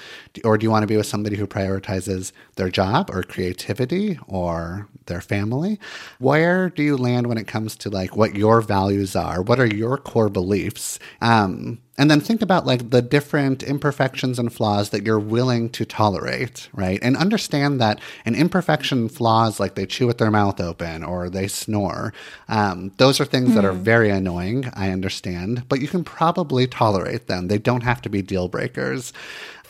Or 0.44 0.56
do 0.56 0.62
you 0.64 0.70
want 0.70 0.84
to 0.84 0.86
be 0.86 0.96
with 0.96 1.06
somebody 1.06 1.34
who 1.34 1.48
prioritizes 1.48 2.30
their 2.54 2.68
job 2.68 3.10
or 3.12 3.24
creativity 3.24 4.20
or 4.28 4.86
their 5.06 5.20
family? 5.20 5.80
Where 6.20 6.70
do 6.70 6.84
you 6.84 6.96
land 6.96 7.26
when 7.26 7.38
it 7.38 7.48
comes 7.48 7.74
to 7.78 7.90
like 7.90 8.16
what 8.16 8.36
your 8.36 8.60
values 8.60 9.16
are? 9.16 9.42
What 9.42 9.58
are 9.58 9.66
your 9.66 9.98
core 9.98 10.28
beliefs? 10.28 11.00
Um, 11.20 11.80
and 11.96 12.10
then 12.10 12.20
think 12.20 12.42
about 12.42 12.66
like 12.66 12.90
the 12.90 13.02
different 13.02 13.62
imperfections 13.62 14.38
and 14.38 14.52
flaws 14.52 14.90
that 14.90 15.04
you're 15.04 15.18
willing 15.18 15.68
to 15.70 15.84
tolerate 15.84 16.68
right 16.72 16.98
and 17.02 17.16
understand 17.16 17.80
that 17.80 18.00
an 18.24 18.34
imperfection 18.34 19.08
flaws 19.08 19.60
like 19.60 19.74
they 19.74 19.86
chew 19.86 20.06
with 20.06 20.18
their 20.18 20.30
mouth 20.30 20.60
open 20.60 21.02
or 21.02 21.30
they 21.30 21.46
snore 21.48 22.12
um, 22.48 22.92
those 22.96 23.20
are 23.20 23.24
things 23.24 23.50
mm. 23.50 23.54
that 23.54 23.64
are 23.64 23.72
hmm. 23.72 23.82
very 23.82 24.10
annoying 24.10 24.64
i 24.74 24.90
understand 24.90 25.68
but 25.68 25.80
you 25.80 25.88
can 25.88 26.04
probably 26.04 26.66
tolerate 26.66 27.26
them 27.26 27.48
they 27.48 27.58
don't 27.58 27.82
have 27.82 28.02
to 28.02 28.08
be 28.08 28.22
deal 28.22 28.48
breakers 28.48 29.12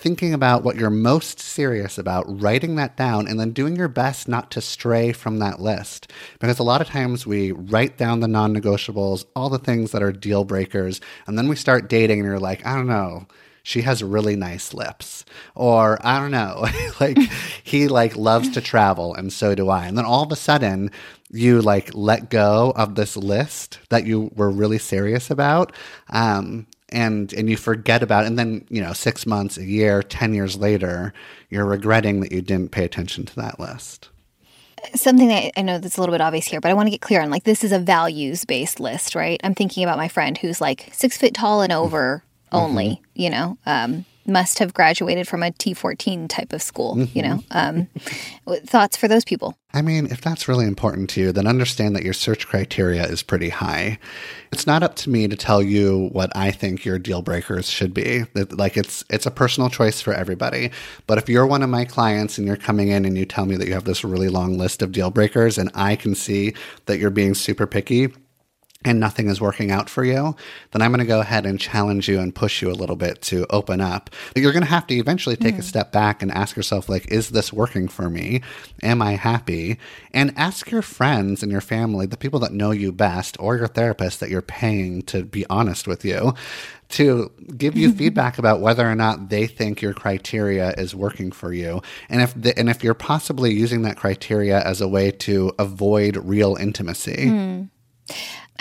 thinking 0.05 0.35
about 0.35 0.63
what 0.63 0.77
you're 0.77 0.91
most 0.91 1.41
serious 1.41 1.97
about, 1.97 2.27
writing 2.43 2.77
that 2.77 2.95
down, 2.95 3.27
and 3.27 3.41
then 3.41 3.53
doing 3.53 3.75
your 3.75 3.89
best 3.89 4.29
not 4.29 4.51
to 4.51 4.61
stray 4.61 5.13
from 5.13 5.39
that 5.39 5.61
list. 5.61 6.13
Because 6.39 6.59
a 6.59 6.63
lot 6.63 6.83
of 6.83 6.89
times 6.89 7.27
we 7.27 7.53
write 7.53 7.97
down 7.97 8.21
the 8.21 8.29
non 8.29 8.55
negotiables, 8.55 9.25
all 9.35 9.49
the 9.49 9.59
things 9.59 9.93
that 9.93 10.03
are 10.03 10.13
deal 10.13 10.45
breakers, 10.45 11.01
and 11.27 11.39
then 11.39 11.49
we 11.49 11.57
start 11.57 11.89
dating 11.89 12.21
and 12.21 12.29
you're 12.29 12.39
like, 12.39 12.67
I 12.67 12.77
don't 12.77 12.87
know. 12.87 13.27
She 13.63 13.81
has 13.81 14.03
really 14.05 14.37
nice 14.37 14.75
lips. 14.75 15.25
Or 15.55 15.99
i 16.07 16.21
don't 16.21 16.31
know. 16.31 16.67
Like 17.01 17.19
he 17.63 17.89
like 17.89 18.15
loves 18.15 18.51
to 18.51 18.61
travel 18.61 19.15
and 19.15 19.33
so 19.33 19.55
do 19.55 19.71
i. 19.71 19.87
And 19.87 19.97
then 19.97 20.05
all 20.05 20.23
of 20.23 20.31
a 20.31 20.37
sudden 20.37 20.91
you 21.31 21.63
like 21.63 21.95
let 21.95 22.29
go 22.29 22.75
of 22.77 22.95
this 22.95 23.17
list 23.17 23.81
that 23.89 24.07
you 24.07 24.31
were 24.37 24.51
really 24.51 24.79
serious 24.79 25.31
about. 25.31 25.73
Um, 26.11 26.67
and 26.95 27.33
and 27.35 27.51
you 27.51 27.57
forget 27.57 28.03
about 28.03 28.25
it. 28.25 28.29
and 28.29 28.39
then 28.39 28.65
you 28.71 28.81
know 28.81 28.93
six 28.93 29.27
months 29.27 29.59
a 29.59 29.65
year 29.65 30.03
ten 30.03 30.33
years 30.33 30.57
later 30.57 31.13
you're 31.51 31.67
regretting 31.67 32.21
that 32.21 32.33
you 32.33 32.41
didn't 32.41 32.71
pay 32.71 32.85
attention 32.85 33.25
to 33.27 33.35
that 33.37 33.59
list 33.61 34.09
something 34.95 35.29
that 35.29 35.53
i 35.59 35.63
know 35.63 35.79
that's 35.79 35.97
a 35.97 36.01
little 36.01 36.15
bit 36.15 36.21
obvious 36.21 36.47
here 36.47 36.61
but 36.61 36.71
i 36.71 36.75
want 36.75 36.87
to 36.87 36.91
get 36.91 37.01
clear 37.01 37.21
on 37.21 37.31
like 37.31 37.45
this 37.45 37.65
is 37.65 37.73
a 37.73 37.79
values 37.79 38.45
based 38.45 38.81
list 38.81 39.15
right 39.15 39.41
i'm 39.45 39.55
thinking 39.55 39.83
about 39.83 39.99
my 39.99 40.09
friend 40.09 40.39
who's 40.39 40.61
like 40.61 40.89
six 40.93 41.19
foot 41.19 41.35
tall 41.35 41.63
and 41.63 41.73
over 41.73 42.23
mm-hmm. 42.47 42.57
only 42.57 42.89
mm-hmm. 42.89 43.03
you 43.15 43.31
know 43.31 43.59
um, 43.67 44.05
must 44.27 44.59
have 44.59 44.75
graduated 44.75 45.29
from 45.29 45.43
a 45.43 45.51
T14 45.51 46.29
type 46.29 46.53
of 46.53 46.63
school, 46.63 46.97
mm-hmm. 46.97 47.17
you 47.17 47.23
know. 47.23 47.45
Um, 47.51 47.89
thoughts 48.67 48.97
for 48.97 49.09
those 49.09 49.25
people? 49.25 49.57
I 49.73 49.83
mean, 49.83 50.07
if 50.07 50.21
that's 50.21 50.47
really 50.47 50.67
important 50.67 51.11
to 51.11 51.21
you, 51.21 51.33
then 51.33 51.47
understand 51.47 51.97
that 51.97 52.05
your 52.05 52.13
search 52.13 52.47
criteria 52.47 53.05
is 53.05 53.23
pretty 53.23 53.49
high. 53.49 53.99
It's 54.53 54.67
not 54.67 54.85
up 54.85 54.95
to 54.97 55.11
me 55.11 55.27
to 55.27 55.37
tell 55.37 55.61
you 55.61 56.11
what 56.13 56.35
I 56.37 56.53
think 56.53 56.85
your 56.85 56.99
deal 56.99 57.23
breakers 57.23 57.69
should 57.69 57.93
be. 57.93 58.25
Like 58.35 58.77
it's 58.77 59.05
it's 59.11 59.27
a 59.27 59.33
personal 59.33 59.69
choice 59.69 60.01
for 60.01 60.15
everybody. 60.15 60.71
But 61.09 61.19
if 61.19 61.29
you're 61.29 61.47
one 61.47 61.63
of 61.63 61.71
my 61.71 61.85
clients 61.85 62.39
and 62.39 62.47
you're 62.47 62.57
coming 62.57 62.89
in 62.89 63.05
and 63.05 63.19
you 63.19 63.27
tell 63.27 63.47
me 63.47 63.57
that 63.57 63.67
you 63.67 63.75
have 63.75 63.85
this 63.85 64.05
really 64.05 64.29
long 64.29 64.57
list 64.57 64.81
of 64.81 64.93
deal 64.93 65.11
breakers 65.11 65.59
and 65.59 65.71
I 65.75 65.97
can 65.97 66.15
see 66.15 66.55
that 66.87 66.99
you're 66.99 67.11
being 67.11 67.35
super 67.35 67.67
picky, 67.67 68.13
and 68.85 69.01
nothing 69.01 69.29
is 69.29 69.41
working 69.41 69.71
out 69.71 69.89
for 69.89 70.05
you, 70.05 70.37
then 70.73 70.83
I'm 70.83 70.91
going 70.91 71.01
to 71.01 71.07
go 71.07 71.21
ahead 71.21 71.47
and 71.47 71.59
challenge 71.59 72.09
you 72.09 72.21
and 72.21 72.35
push 72.35 72.61
you 72.61 72.71
a 72.71 72.73
little 72.73 72.97
bit 72.97 73.23
to 73.23 73.47
open 73.51 73.81
up. 73.81 74.11
You're 74.37 74.53
going 74.53 74.65
to 74.65 74.71
have 74.71 74.87
to 74.89 74.95
eventually 74.95 75.37
take 75.37 75.55
mm. 75.55 75.61
a 75.61 75.63
step 75.63 75.93
back 75.93 76.23
and 76.23 76.31
ask 76.31 76.57
yourself, 76.57 76.89
like, 76.89 77.11
is 77.11 77.31
this 77.31 77.53
working 77.53 77.89
for 77.89 78.11
me? 78.11 78.43
Am 78.83 79.01
I 79.01 79.13
happy? 79.13 79.79
And 80.13 80.33
ask 80.37 80.71
your 80.71 80.83
friends 80.83 81.43
and 81.43 81.51
your 81.51 81.61
family, 81.61 82.07
the 82.07 82.17
people 82.17 82.41
that 82.41 82.53
know 82.53 82.71
you 82.71 82.93
best, 82.93 83.37
or 83.41 83.57
your 83.57 83.69
therapist 83.69 84.21
that 84.21 84.31
you're 84.31 84.43
paying 84.43 85.03
to 85.03 85.25
be 85.25 85.47
honest 85.49 85.89
with 85.89 86.05
you, 86.05 86.35
to 86.91 87.33
give 87.57 87.77
you 87.77 87.93
feedback 87.97 88.39
about 88.39 88.61
whether 88.61 88.89
or 88.89 88.95
not 88.95 89.29
they 89.29 89.47
think 89.47 89.83
your 89.83 89.95
criteria 89.95 90.73
is 90.73 90.95
working 90.95 91.33
for 91.33 91.53
you 91.53 91.81
and 92.09 92.23
if 92.23 92.35
the, 92.35 92.57
and 92.59 92.69
if 92.69 92.85
you're 92.85 92.95
possibly 92.95 93.53
using 93.53 93.83
that 93.83 93.97
criteria 93.97 94.61
as 94.63 94.81
a 94.81 94.89
way 94.89 95.11
to 95.11 95.53
avoid 95.59 96.17
real 96.17 96.57
intimacy. 96.57 97.27
Mm. 97.27 97.71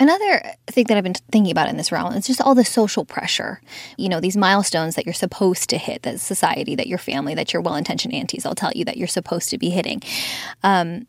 Another 0.00 0.42
thing 0.66 0.86
that 0.86 0.96
I've 0.96 1.04
been 1.04 1.14
thinking 1.30 1.52
about 1.52 1.68
in 1.68 1.76
this 1.76 1.92
realm 1.92 2.14
is 2.14 2.26
just 2.26 2.40
all 2.40 2.54
the 2.54 2.64
social 2.64 3.04
pressure. 3.04 3.60
You 3.96 4.08
know, 4.08 4.18
these 4.18 4.36
milestones 4.36 4.96
that 4.96 5.06
you're 5.06 5.14
supposed 5.14 5.70
to 5.70 5.78
hit, 5.78 6.02
that 6.02 6.20
society, 6.20 6.74
that 6.74 6.88
your 6.88 6.98
family, 6.98 7.34
that 7.34 7.52
your 7.52 7.62
well 7.62 7.76
intentioned 7.76 8.12
aunties 8.12 8.44
will 8.44 8.56
tell 8.56 8.72
you 8.74 8.84
that 8.86 8.96
you're 8.96 9.06
supposed 9.06 9.50
to 9.50 9.58
be 9.58 9.70
hitting. 9.70 10.02
Um, 10.64 11.06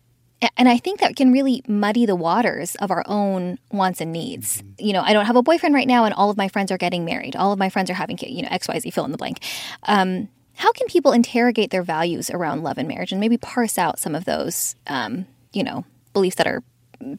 and 0.58 0.70
I 0.70 0.77
think 0.77 1.00
that 1.00 1.15
can 1.15 1.32
really 1.32 1.63
muddy 1.68 2.06
the 2.06 2.15
waters 2.15 2.75
of 2.75 2.92
our 2.92 3.04
own 3.08 3.58
wants 3.72 4.01
and 4.01 4.12
needs. 4.12 4.62
You 4.77 4.94
know, 4.94 5.01
I 5.01 5.13
don't 5.13 5.25
have 5.25 5.36
a 5.36 5.42
boyfriend 5.42 5.74
right 5.74 5.88
now, 5.88 6.06
and 6.06 6.13
all 6.13 6.30
of 6.30 6.38
my 6.38 6.48
friends 6.50 6.72
are 6.72 6.77
getting 6.77 7.06
married. 7.06 7.36
All 7.36 7.51
of 7.51 7.58
my 7.58 7.70
friends 7.70 7.89
are 7.89 7.96
having, 7.96 8.18
kids, 8.18 8.34
you 8.34 8.44
know, 8.44 8.50
X, 8.51 8.68
Y, 8.68 8.80
Z, 8.80 8.89
fill 8.92 9.06
in 9.06 9.12
the 9.12 9.18
blank. 9.18 9.39
Um, 9.84 10.30
how 10.56 10.72
can 10.72 10.88
people 10.88 11.12
interrogate 11.12 11.72
their 11.72 11.84
values 11.84 12.30
around 12.30 12.63
love 12.63 12.77
and 12.77 12.88
marriage 12.88 13.12
and 13.12 13.20
maybe 13.20 13.38
parse 13.38 13.77
out 13.77 14.00
some 14.00 14.13
of 14.13 14.25
those, 14.25 14.75
um, 14.88 15.25
you 15.51 15.63
know, 15.63 15.86
beliefs 16.13 16.36
that 16.36 16.48
are 16.48 16.63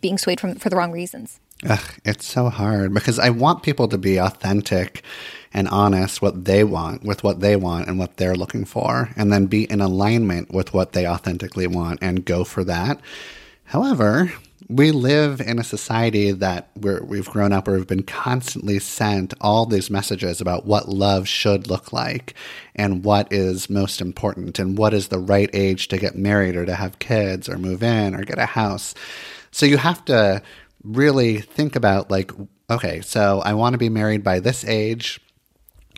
being 0.00 0.18
swayed 0.18 0.40
from 0.40 0.56
for 0.56 0.70
the 0.70 0.76
wrong 0.76 0.92
reasons? 0.92 1.40
Ugh, 1.68 1.92
it's 2.04 2.26
so 2.26 2.50
hard 2.50 2.92
because 2.92 3.18
I 3.18 3.30
want 3.30 3.62
people 3.62 3.88
to 3.88 3.96
be 3.96 4.18
authentic 4.18 5.02
and 5.54 5.68
honest 5.68 6.20
what 6.20 6.44
they 6.44 6.64
want 6.64 7.02
with 7.02 7.24
what 7.24 7.40
they 7.40 7.56
want 7.56 7.88
and 7.88 7.98
what 7.98 8.18
they're 8.18 8.34
looking 8.34 8.66
for, 8.66 9.10
and 9.16 9.32
then 9.32 9.46
be 9.46 9.64
in 9.64 9.80
alignment 9.80 10.52
with 10.52 10.74
what 10.74 10.92
they 10.92 11.08
authentically 11.08 11.66
want 11.66 11.98
and 12.02 12.26
go 12.26 12.44
for 12.44 12.62
that. 12.64 13.00
However, 13.64 14.32
we 14.68 14.90
live 14.90 15.40
in 15.40 15.58
a 15.58 15.64
society 15.64 16.32
that 16.32 16.68
we 16.76 16.98
we've 17.00 17.30
grown 17.30 17.52
up 17.52 17.66
where 17.66 17.76
we've 17.76 17.86
been 17.86 18.02
constantly 18.02 18.78
sent 18.78 19.32
all 19.40 19.64
these 19.64 19.90
messages 19.90 20.40
about 20.40 20.66
what 20.66 20.88
love 20.88 21.28
should 21.28 21.68
look 21.68 21.92
like 21.92 22.34
and 22.74 23.04
what 23.04 23.32
is 23.32 23.70
most 23.70 24.00
important 24.00 24.58
and 24.58 24.76
what 24.76 24.92
is 24.92 25.08
the 25.08 25.18
right 25.18 25.50
age 25.52 25.88
to 25.88 25.98
get 25.98 26.16
married 26.16 26.56
or 26.56 26.66
to 26.66 26.74
have 26.74 26.98
kids 26.98 27.48
or 27.48 27.58
move 27.58 27.82
in 27.82 28.14
or 28.14 28.24
get 28.24 28.38
a 28.38 28.46
house. 28.46 28.94
So 29.56 29.64
you 29.64 29.78
have 29.78 30.04
to 30.04 30.42
really 30.84 31.38
think 31.40 31.76
about 31.76 32.10
like, 32.10 32.30
okay, 32.68 33.00
so 33.00 33.40
I 33.40 33.54
want 33.54 33.72
to 33.72 33.78
be 33.78 33.88
married 33.88 34.22
by 34.22 34.38
this 34.38 34.66
age. 34.66 35.18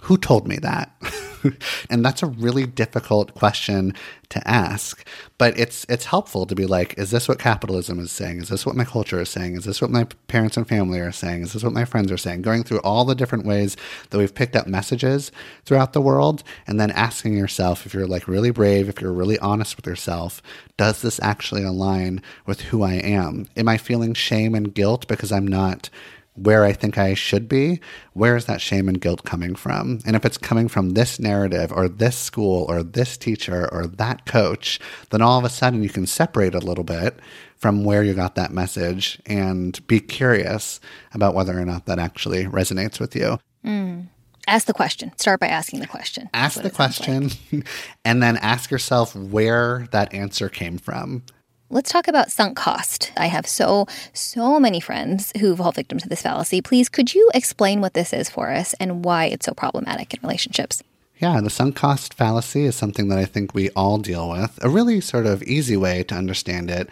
Who 0.02 0.16
told 0.16 0.46
me 0.46 0.58
that? 0.58 0.92
and 1.90 2.04
that's 2.04 2.22
a 2.22 2.26
really 2.26 2.66
difficult 2.66 3.34
question 3.34 3.94
to 4.30 4.46
ask. 4.46 5.06
But 5.38 5.58
it's 5.58 5.86
it's 5.88 6.06
helpful 6.06 6.46
to 6.46 6.54
be 6.54 6.66
like, 6.66 6.98
is 6.98 7.10
this 7.10 7.28
what 7.28 7.38
capitalism 7.38 7.98
is 7.98 8.10
saying? 8.10 8.38
Is 8.38 8.48
this 8.48 8.66
what 8.66 8.76
my 8.76 8.84
culture 8.84 9.20
is 9.20 9.28
saying? 9.28 9.56
Is 9.56 9.64
this 9.64 9.80
what 9.80 9.90
my 9.90 10.04
parents 10.26 10.56
and 10.56 10.68
family 10.68 11.00
are 11.00 11.12
saying? 11.12 11.42
Is 11.42 11.52
this 11.52 11.62
what 11.62 11.72
my 11.72 11.84
friends 11.84 12.12
are 12.12 12.18
saying? 12.18 12.42
Going 12.42 12.62
through 12.64 12.80
all 12.80 13.04
the 13.04 13.14
different 13.14 13.46
ways 13.46 13.76
that 14.10 14.18
we've 14.18 14.34
picked 14.34 14.56
up 14.56 14.66
messages 14.66 15.32
throughout 15.64 15.92
the 15.92 16.00
world, 16.00 16.42
and 16.66 16.80
then 16.80 16.90
asking 16.90 17.36
yourself 17.36 17.86
if 17.86 17.94
you're 17.94 18.06
like 18.06 18.28
really 18.28 18.50
brave, 18.50 18.88
if 18.88 19.00
you're 19.00 19.12
really 19.12 19.38
honest 19.38 19.76
with 19.76 19.86
yourself, 19.86 20.42
does 20.76 21.02
this 21.02 21.20
actually 21.22 21.64
align 21.64 22.22
with 22.46 22.62
who 22.62 22.82
I 22.82 22.94
am? 22.94 23.48
Am 23.56 23.68
I 23.68 23.78
feeling 23.78 24.14
shame 24.14 24.54
and 24.54 24.74
guilt 24.74 25.06
because 25.08 25.32
I'm 25.32 25.46
not 25.46 25.90
where 26.38 26.64
I 26.64 26.72
think 26.72 26.98
I 26.98 27.14
should 27.14 27.48
be, 27.48 27.80
where 28.12 28.36
is 28.36 28.46
that 28.46 28.60
shame 28.60 28.88
and 28.88 29.00
guilt 29.00 29.24
coming 29.24 29.54
from? 29.54 30.00
And 30.06 30.16
if 30.16 30.24
it's 30.24 30.38
coming 30.38 30.68
from 30.68 30.90
this 30.90 31.18
narrative 31.18 31.72
or 31.72 31.88
this 31.88 32.16
school 32.16 32.66
or 32.68 32.82
this 32.82 33.16
teacher 33.16 33.68
or 33.72 33.86
that 33.86 34.26
coach, 34.26 34.78
then 35.10 35.22
all 35.22 35.38
of 35.38 35.44
a 35.44 35.48
sudden 35.48 35.82
you 35.82 35.88
can 35.88 36.06
separate 36.06 36.54
a 36.54 36.60
little 36.60 36.84
bit 36.84 37.18
from 37.56 37.84
where 37.84 38.04
you 38.04 38.14
got 38.14 38.36
that 38.36 38.52
message 38.52 39.20
and 39.26 39.84
be 39.86 40.00
curious 40.00 40.80
about 41.12 41.34
whether 41.34 41.58
or 41.58 41.64
not 41.64 41.86
that 41.86 41.98
actually 41.98 42.44
resonates 42.44 43.00
with 43.00 43.16
you. 43.16 43.38
Mm. 43.64 44.06
Ask 44.46 44.66
the 44.66 44.72
question. 44.72 45.12
Start 45.18 45.40
by 45.40 45.48
asking 45.48 45.80
the 45.80 45.86
question. 45.86 46.30
Ask 46.32 46.62
the 46.62 46.70
question 46.70 47.30
like. 47.52 47.68
and 48.04 48.22
then 48.22 48.38
ask 48.38 48.70
yourself 48.70 49.14
where 49.14 49.86
that 49.92 50.14
answer 50.14 50.48
came 50.48 50.78
from. 50.78 51.22
Let's 51.70 51.92
talk 51.92 52.08
about 52.08 52.32
sunk 52.32 52.56
cost. 52.56 53.12
I 53.14 53.26
have 53.26 53.46
so, 53.46 53.86
so 54.14 54.58
many 54.58 54.80
friends 54.80 55.34
who 55.38 55.54
fall 55.54 55.70
victim 55.70 55.98
to 55.98 56.08
this 56.08 56.22
fallacy. 56.22 56.62
Please, 56.62 56.88
could 56.88 57.14
you 57.14 57.30
explain 57.34 57.82
what 57.82 57.92
this 57.92 58.14
is 58.14 58.30
for 58.30 58.50
us 58.50 58.72
and 58.80 59.04
why 59.04 59.26
it's 59.26 59.44
so 59.44 59.52
problematic 59.52 60.14
in 60.14 60.20
relationships? 60.22 60.82
Yeah, 61.18 61.38
the 61.42 61.50
sunk 61.50 61.76
cost 61.76 62.14
fallacy 62.14 62.64
is 62.64 62.74
something 62.74 63.08
that 63.08 63.18
I 63.18 63.26
think 63.26 63.52
we 63.52 63.68
all 63.70 63.98
deal 63.98 64.30
with. 64.30 64.58
A 64.62 64.70
really 64.70 65.02
sort 65.02 65.26
of 65.26 65.42
easy 65.42 65.76
way 65.76 66.04
to 66.04 66.14
understand 66.14 66.70
it 66.70 66.88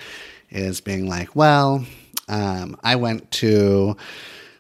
is 0.51 0.83
being 0.83 1.09
like, 1.09 1.35
well, 1.35 1.87
um, 2.29 2.77
I 2.85 2.97
went 2.97 3.31
to 3.33 3.97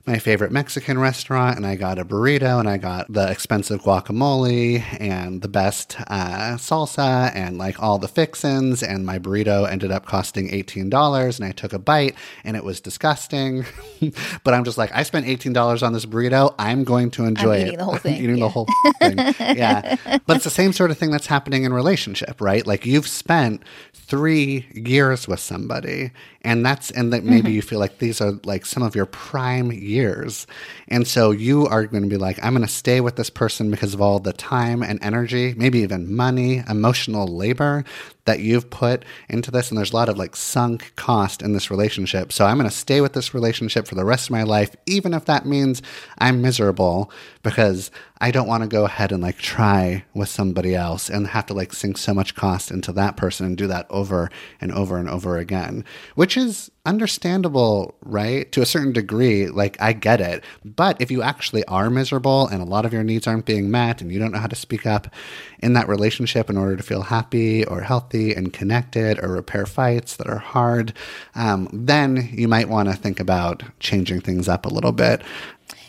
my 0.06 0.20
favorite 0.20 0.52
Mexican 0.52 0.98
restaurant 0.98 1.56
and 1.56 1.66
I 1.66 1.74
got 1.74 1.98
a 1.98 2.04
burrito 2.04 2.60
and 2.60 2.68
I 2.68 2.76
got 2.76 3.12
the 3.12 3.28
expensive 3.28 3.82
guacamole 3.82 4.84
and 5.00 5.42
the 5.42 5.48
best 5.48 5.96
uh, 6.06 6.56
salsa 6.56 7.34
and 7.34 7.58
like 7.58 7.82
all 7.82 7.98
the 7.98 8.06
fixins. 8.06 8.84
And 8.84 9.04
my 9.04 9.18
burrito 9.18 9.68
ended 9.68 9.90
up 9.90 10.06
costing 10.06 10.48
$18 10.48 11.36
and 11.36 11.44
I 11.44 11.50
took 11.50 11.72
a 11.72 11.80
bite 11.80 12.14
and 12.44 12.56
it 12.56 12.62
was 12.62 12.80
disgusting. 12.80 13.64
but 14.44 14.54
I'm 14.54 14.62
just 14.62 14.78
like, 14.78 14.92
I 14.94 15.02
spent 15.02 15.26
$18 15.26 15.84
on 15.84 15.92
this 15.92 16.06
burrito. 16.06 16.54
I'm 16.56 16.84
going 16.84 17.10
to 17.12 17.24
enjoy 17.24 17.56
it. 17.56 17.76
The 17.76 17.84
whole 17.84 17.96
thing. 17.96 18.22
eating 18.22 18.36
yeah. 18.36 18.44
the 18.44 18.48
whole 18.48 18.68
thing. 19.00 19.18
yeah. 19.56 19.96
But 20.24 20.36
it's 20.36 20.44
the 20.44 20.50
same 20.50 20.72
sort 20.72 20.92
of 20.92 20.98
thing 20.98 21.10
that's 21.10 21.26
happening 21.26 21.64
in 21.64 21.72
relationship, 21.72 22.40
right? 22.40 22.64
Like 22.64 22.86
you've 22.86 23.08
spent 23.08 23.62
three 23.92 24.66
years 24.72 25.26
with 25.26 25.40
somebody 25.40 26.12
and 26.46 26.64
that's 26.64 26.92
and 26.92 27.12
that 27.12 27.24
maybe 27.24 27.48
mm-hmm. 27.48 27.56
you 27.56 27.62
feel 27.62 27.80
like 27.80 27.98
these 27.98 28.20
are 28.20 28.32
like 28.44 28.64
some 28.64 28.82
of 28.82 28.94
your 28.94 29.04
prime 29.04 29.72
years 29.72 30.46
and 30.88 31.06
so 31.06 31.32
you 31.32 31.66
are 31.66 31.84
going 31.86 32.04
to 32.04 32.08
be 32.08 32.16
like 32.16 32.38
i'm 32.42 32.54
going 32.54 32.66
to 32.66 32.72
stay 32.72 33.00
with 33.00 33.16
this 33.16 33.28
person 33.28 33.70
because 33.70 33.92
of 33.92 34.00
all 34.00 34.20
the 34.20 34.32
time 34.32 34.82
and 34.82 35.02
energy 35.02 35.54
maybe 35.56 35.80
even 35.80 36.14
money 36.14 36.62
emotional 36.68 37.26
labor 37.26 37.84
that 38.26 38.40
you've 38.40 38.70
put 38.70 39.04
into 39.28 39.50
this 39.50 39.70
and 39.70 39.78
there's 39.78 39.92
a 39.92 39.96
lot 39.96 40.08
of 40.08 40.18
like 40.18 40.36
sunk 40.36 40.92
cost 40.96 41.42
in 41.42 41.52
this 41.52 41.70
relationship. 41.70 42.32
So 42.32 42.44
i'm 42.44 42.58
going 42.58 42.68
to 42.68 42.74
stay 42.74 43.00
with 43.00 43.12
this 43.12 43.34
relationship 43.34 43.86
for 43.86 43.94
the 43.94 44.04
rest 44.04 44.26
of 44.26 44.32
my 44.32 44.42
life 44.42 44.74
even 44.86 45.14
if 45.14 45.24
that 45.24 45.46
means 45.46 45.82
i'm 46.18 46.42
miserable 46.42 47.10
because 47.42 47.90
i 48.20 48.30
don't 48.30 48.46
want 48.46 48.62
to 48.62 48.68
go 48.68 48.84
ahead 48.84 49.12
and 49.12 49.22
like 49.22 49.38
try 49.38 50.04
with 50.14 50.28
somebody 50.28 50.74
else 50.74 51.08
and 51.08 51.26
have 51.26 51.46
to 51.46 51.54
like 51.54 51.72
sink 51.72 51.98
so 51.98 52.12
much 52.12 52.34
cost 52.34 52.70
into 52.70 52.92
that 52.92 53.16
person 53.16 53.46
and 53.46 53.56
do 53.56 53.66
that 53.66 53.86
over 53.90 54.30
and 54.60 54.72
over 54.72 54.98
and 54.98 55.08
over 55.08 55.38
again 55.38 55.84
which 56.14 56.36
is 56.36 56.70
understandable, 56.86 57.94
right? 58.02 58.50
To 58.52 58.62
a 58.62 58.66
certain 58.66 58.92
degree, 58.92 59.48
like 59.48 59.76
I 59.80 59.92
get 59.92 60.20
it. 60.20 60.44
But 60.64 61.00
if 61.00 61.10
you 61.10 61.22
actually 61.22 61.64
are 61.64 61.90
miserable 61.90 62.46
and 62.46 62.62
a 62.62 62.66
lot 62.66 62.86
of 62.86 62.92
your 62.92 63.02
needs 63.02 63.26
aren't 63.26 63.44
being 63.44 63.70
met 63.70 64.00
and 64.00 64.10
you 64.10 64.18
don't 64.18 64.32
know 64.32 64.38
how 64.38 64.46
to 64.46 64.56
speak 64.56 64.86
up 64.86 65.12
in 65.58 65.74
that 65.74 65.88
relationship 65.88 66.48
in 66.48 66.56
order 66.56 66.76
to 66.76 66.82
feel 66.82 67.02
happy 67.02 67.64
or 67.66 67.82
healthy 67.82 68.32
and 68.32 68.52
connected 68.52 69.22
or 69.22 69.28
repair 69.28 69.66
fights 69.66 70.16
that 70.16 70.28
are 70.28 70.38
hard, 70.38 70.94
um, 71.34 71.68
then 71.72 72.30
you 72.32 72.48
might 72.48 72.68
want 72.68 72.88
to 72.88 72.94
think 72.94 73.20
about 73.20 73.62
changing 73.80 74.20
things 74.20 74.48
up 74.48 74.64
a 74.64 74.70
little 74.70 74.92
bit. 74.92 75.20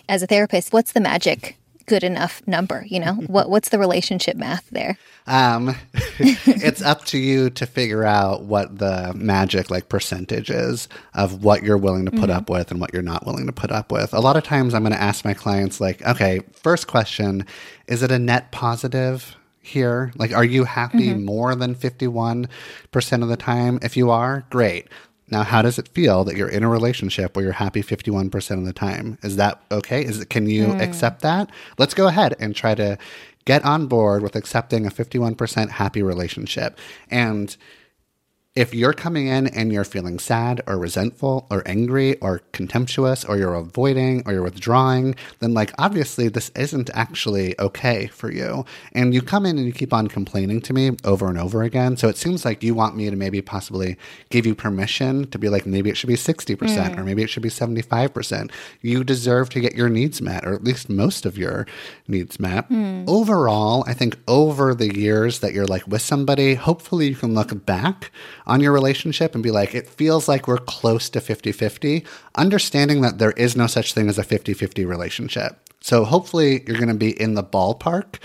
As 0.09 0.23
a 0.23 0.27
therapist, 0.27 0.73
what's 0.73 0.93
the 0.93 1.01
magic 1.01 1.57
good 1.87 2.03
enough 2.03 2.41
number? 2.45 2.85
You 2.87 2.99
know, 2.99 3.13
what 3.27 3.49
what's 3.49 3.69
the 3.69 3.79
relationship 3.79 4.37
math 4.37 4.69
there? 4.69 4.97
Um, 5.25 5.75
it's 6.19 6.81
up 6.81 7.05
to 7.05 7.17
you 7.17 7.49
to 7.51 7.65
figure 7.65 8.03
out 8.03 8.43
what 8.43 8.77
the 8.77 9.13
magic 9.15 9.71
like 9.71 9.89
percentage 9.89 10.49
is 10.49 10.87
of 11.15 11.43
what 11.43 11.63
you're 11.63 11.77
willing 11.77 12.05
to 12.05 12.11
put 12.11 12.21
mm-hmm. 12.21 12.31
up 12.31 12.49
with 12.49 12.71
and 12.71 12.79
what 12.79 12.93
you're 12.93 13.01
not 13.01 13.25
willing 13.25 13.47
to 13.47 13.53
put 13.53 13.71
up 13.71 13.91
with. 13.91 14.13
A 14.13 14.19
lot 14.19 14.37
of 14.37 14.43
times, 14.43 14.73
I'm 14.73 14.83
going 14.83 14.93
to 14.93 15.01
ask 15.01 15.25
my 15.25 15.33
clients 15.33 15.81
like, 15.81 16.05
okay, 16.05 16.41
first 16.53 16.87
question, 16.87 17.45
is 17.87 18.03
it 18.03 18.11
a 18.11 18.19
net 18.19 18.51
positive? 18.51 19.35
Here, 19.61 20.13
like, 20.15 20.31
are 20.31 20.45
you 20.45 20.63
happy 20.63 21.09
mm-hmm. 21.09 21.25
more 21.25 21.53
than 21.53 21.75
51% 21.75 22.47
of 23.21 23.27
the 23.27 23.35
time? 23.35 23.79
If 23.81 23.97
you 23.97 24.09
are, 24.11 24.45
great. 24.49 24.87
Now, 25.29 25.43
how 25.43 25.61
does 25.61 25.77
it 25.77 25.89
feel 25.89 26.23
that 26.23 26.37
you're 26.37 26.47
in 26.47 26.63
a 26.63 26.69
relationship 26.69 27.35
where 27.35 27.43
you're 27.43 27.53
happy 27.53 27.83
51% 27.83 28.51
of 28.57 28.65
the 28.65 28.73
time? 28.73 29.17
Is 29.23 29.35
that 29.35 29.61
okay? 29.71 30.03
Is 30.03 30.21
it, 30.21 30.29
can 30.29 30.47
you 30.47 30.67
mm. 30.67 30.81
accept 30.81 31.21
that? 31.21 31.49
Let's 31.77 31.93
go 31.93 32.07
ahead 32.07 32.35
and 32.39 32.55
try 32.55 32.75
to 32.75 32.97
get 33.45 33.63
on 33.65 33.87
board 33.87 34.23
with 34.23 34.35
accepting 34.35 34.85
a 34.85 34.89
51% 34.89 35.69
happy 35.69 36.01
relationship. 36.01 36.77
And 37.09 37.55
if 38.57 38.73
you're 38.73 38.91
coming 38.91 39.27
in 39.27 39.45
and 39.45 39.71
you're 39.71 39.83
feeling 39.83 40.17
sad 40.17 40.63
or 40.65 40.79
resentful 40.79 41.45
or 41.51 41.61
angry 41.67 42.17
or 42.21 42.41
contemptuous 42.53 43.23
or 43.23 43.37
you're 43.37 43.53
avoiding 43.53 44.23
or 44.25 44.33
you're 44.33 44.41
withdrawing, 44.41 45.13
then 45.37 45.53
like 45.53 45.71
obviously 45.77 46.27
this 46.27 46.49
isn't 46.55 46.89
actually 46.95 47.53
okay 47.59 48.07
for 48.07 48.31
you. 48.31 48.65
And 48.93 49.13
you 49.13 49.21
come 49.21 49.45
in 49.45 49.59
and 49.59 49.67
you 49.67 49.71
keep 49.71 49.93
on 49.93 50.07
complaining 50.07 50.59
to 50.61 50.73
me 50.73 50.97
over 51.03 51.27
and 51.27 51.37
over 51.37 51.61
again. 51.61 51.97
So 51.97 52.07
it 52.07 52.17
seems 52.17 52.45
like 52.45 52.63
you 52.63 52.73
want 52.73 52.95
me 52.95 53.07
to 53.11 53.15
maybe 53.15 53.43
possibly 53.43 53.95
give 54.31 54.47
you 54.47 54.55
permission 54.55 55.29
to 55.29 55.37
be 55.37 55.49
like, 55.49 55.67
maybe 55.67 55.91
it 55.91 55.95
should 55.95 56.07
be 56.07 56.15
60% 56.15 56.57
mm. 56.57 56.97
or 56.97 57.03
maybe 57.03 57.21
it 57.21 57.29
should 57.29 57.43
be 57.43 57.49
75%. 57.49 58.49
You 58.81 59.03
deserve 59.03 59.49
to 59.51 59.59
get 59.59 59.75
your 59.75 59.87
needs 59.87 60.19
met, 60.19 60.43
or 60.43 60.53
at 60.53 60.63
least 60.63 60.89
most 60.89 61.27
of 61.27 61.37
your 61.37 61.67
needs 62.07 62.39
met. 62.39 62.67
Mm. 62.71 63.07
Overall, 63.07 63.83
I 63.85 63.93
think 63.93 64.17
over 64.27 64.73
the 64.73 64.97
years 64.97 65.41
that 65.41 65.53
you're 65.53 65.67
like 65.67 65.85
with 65.85 66.01
somebody, 66.01 66.55
hopefully 66.55 67.09
you 67.09 67.15
can 67.15 67.35
look 67.35 67.65
back 67.67 68.11
on 68.47 68.61
your 68.61 68.71
relationship 68.71 69.35
and 69.35 69.43
be 69.43 69.51
like, 69.51 69.75
it 69.75 69.87
feels 69.87 70.27
like 70.27 70.47
we're 70.47 70.57
close 70.57 71.09
to 71.09 71.21
50 71.21 71.51
50, 71.51 72.03
understanding 72.35 73.01
that 73.01 73.19
there 73.19 73.31
is 73.31 73.55
no 73.55 73.67
such 73.67 73.93
thing 73.93 74.09
as 74.09 74.17
a 74.17 74.23
50 74.23 74.53
50 74.53 74.85
relationship. 74.85 75.59
So 75.81 76.03
hopefully 76.05 76.63
you're 76.65 76.77
going 76.77 76.87
to 76.87 76.95
be 76.95 77.19
in 77.21 77.35
the 77.35 77.43
ballpark 77.43 78.15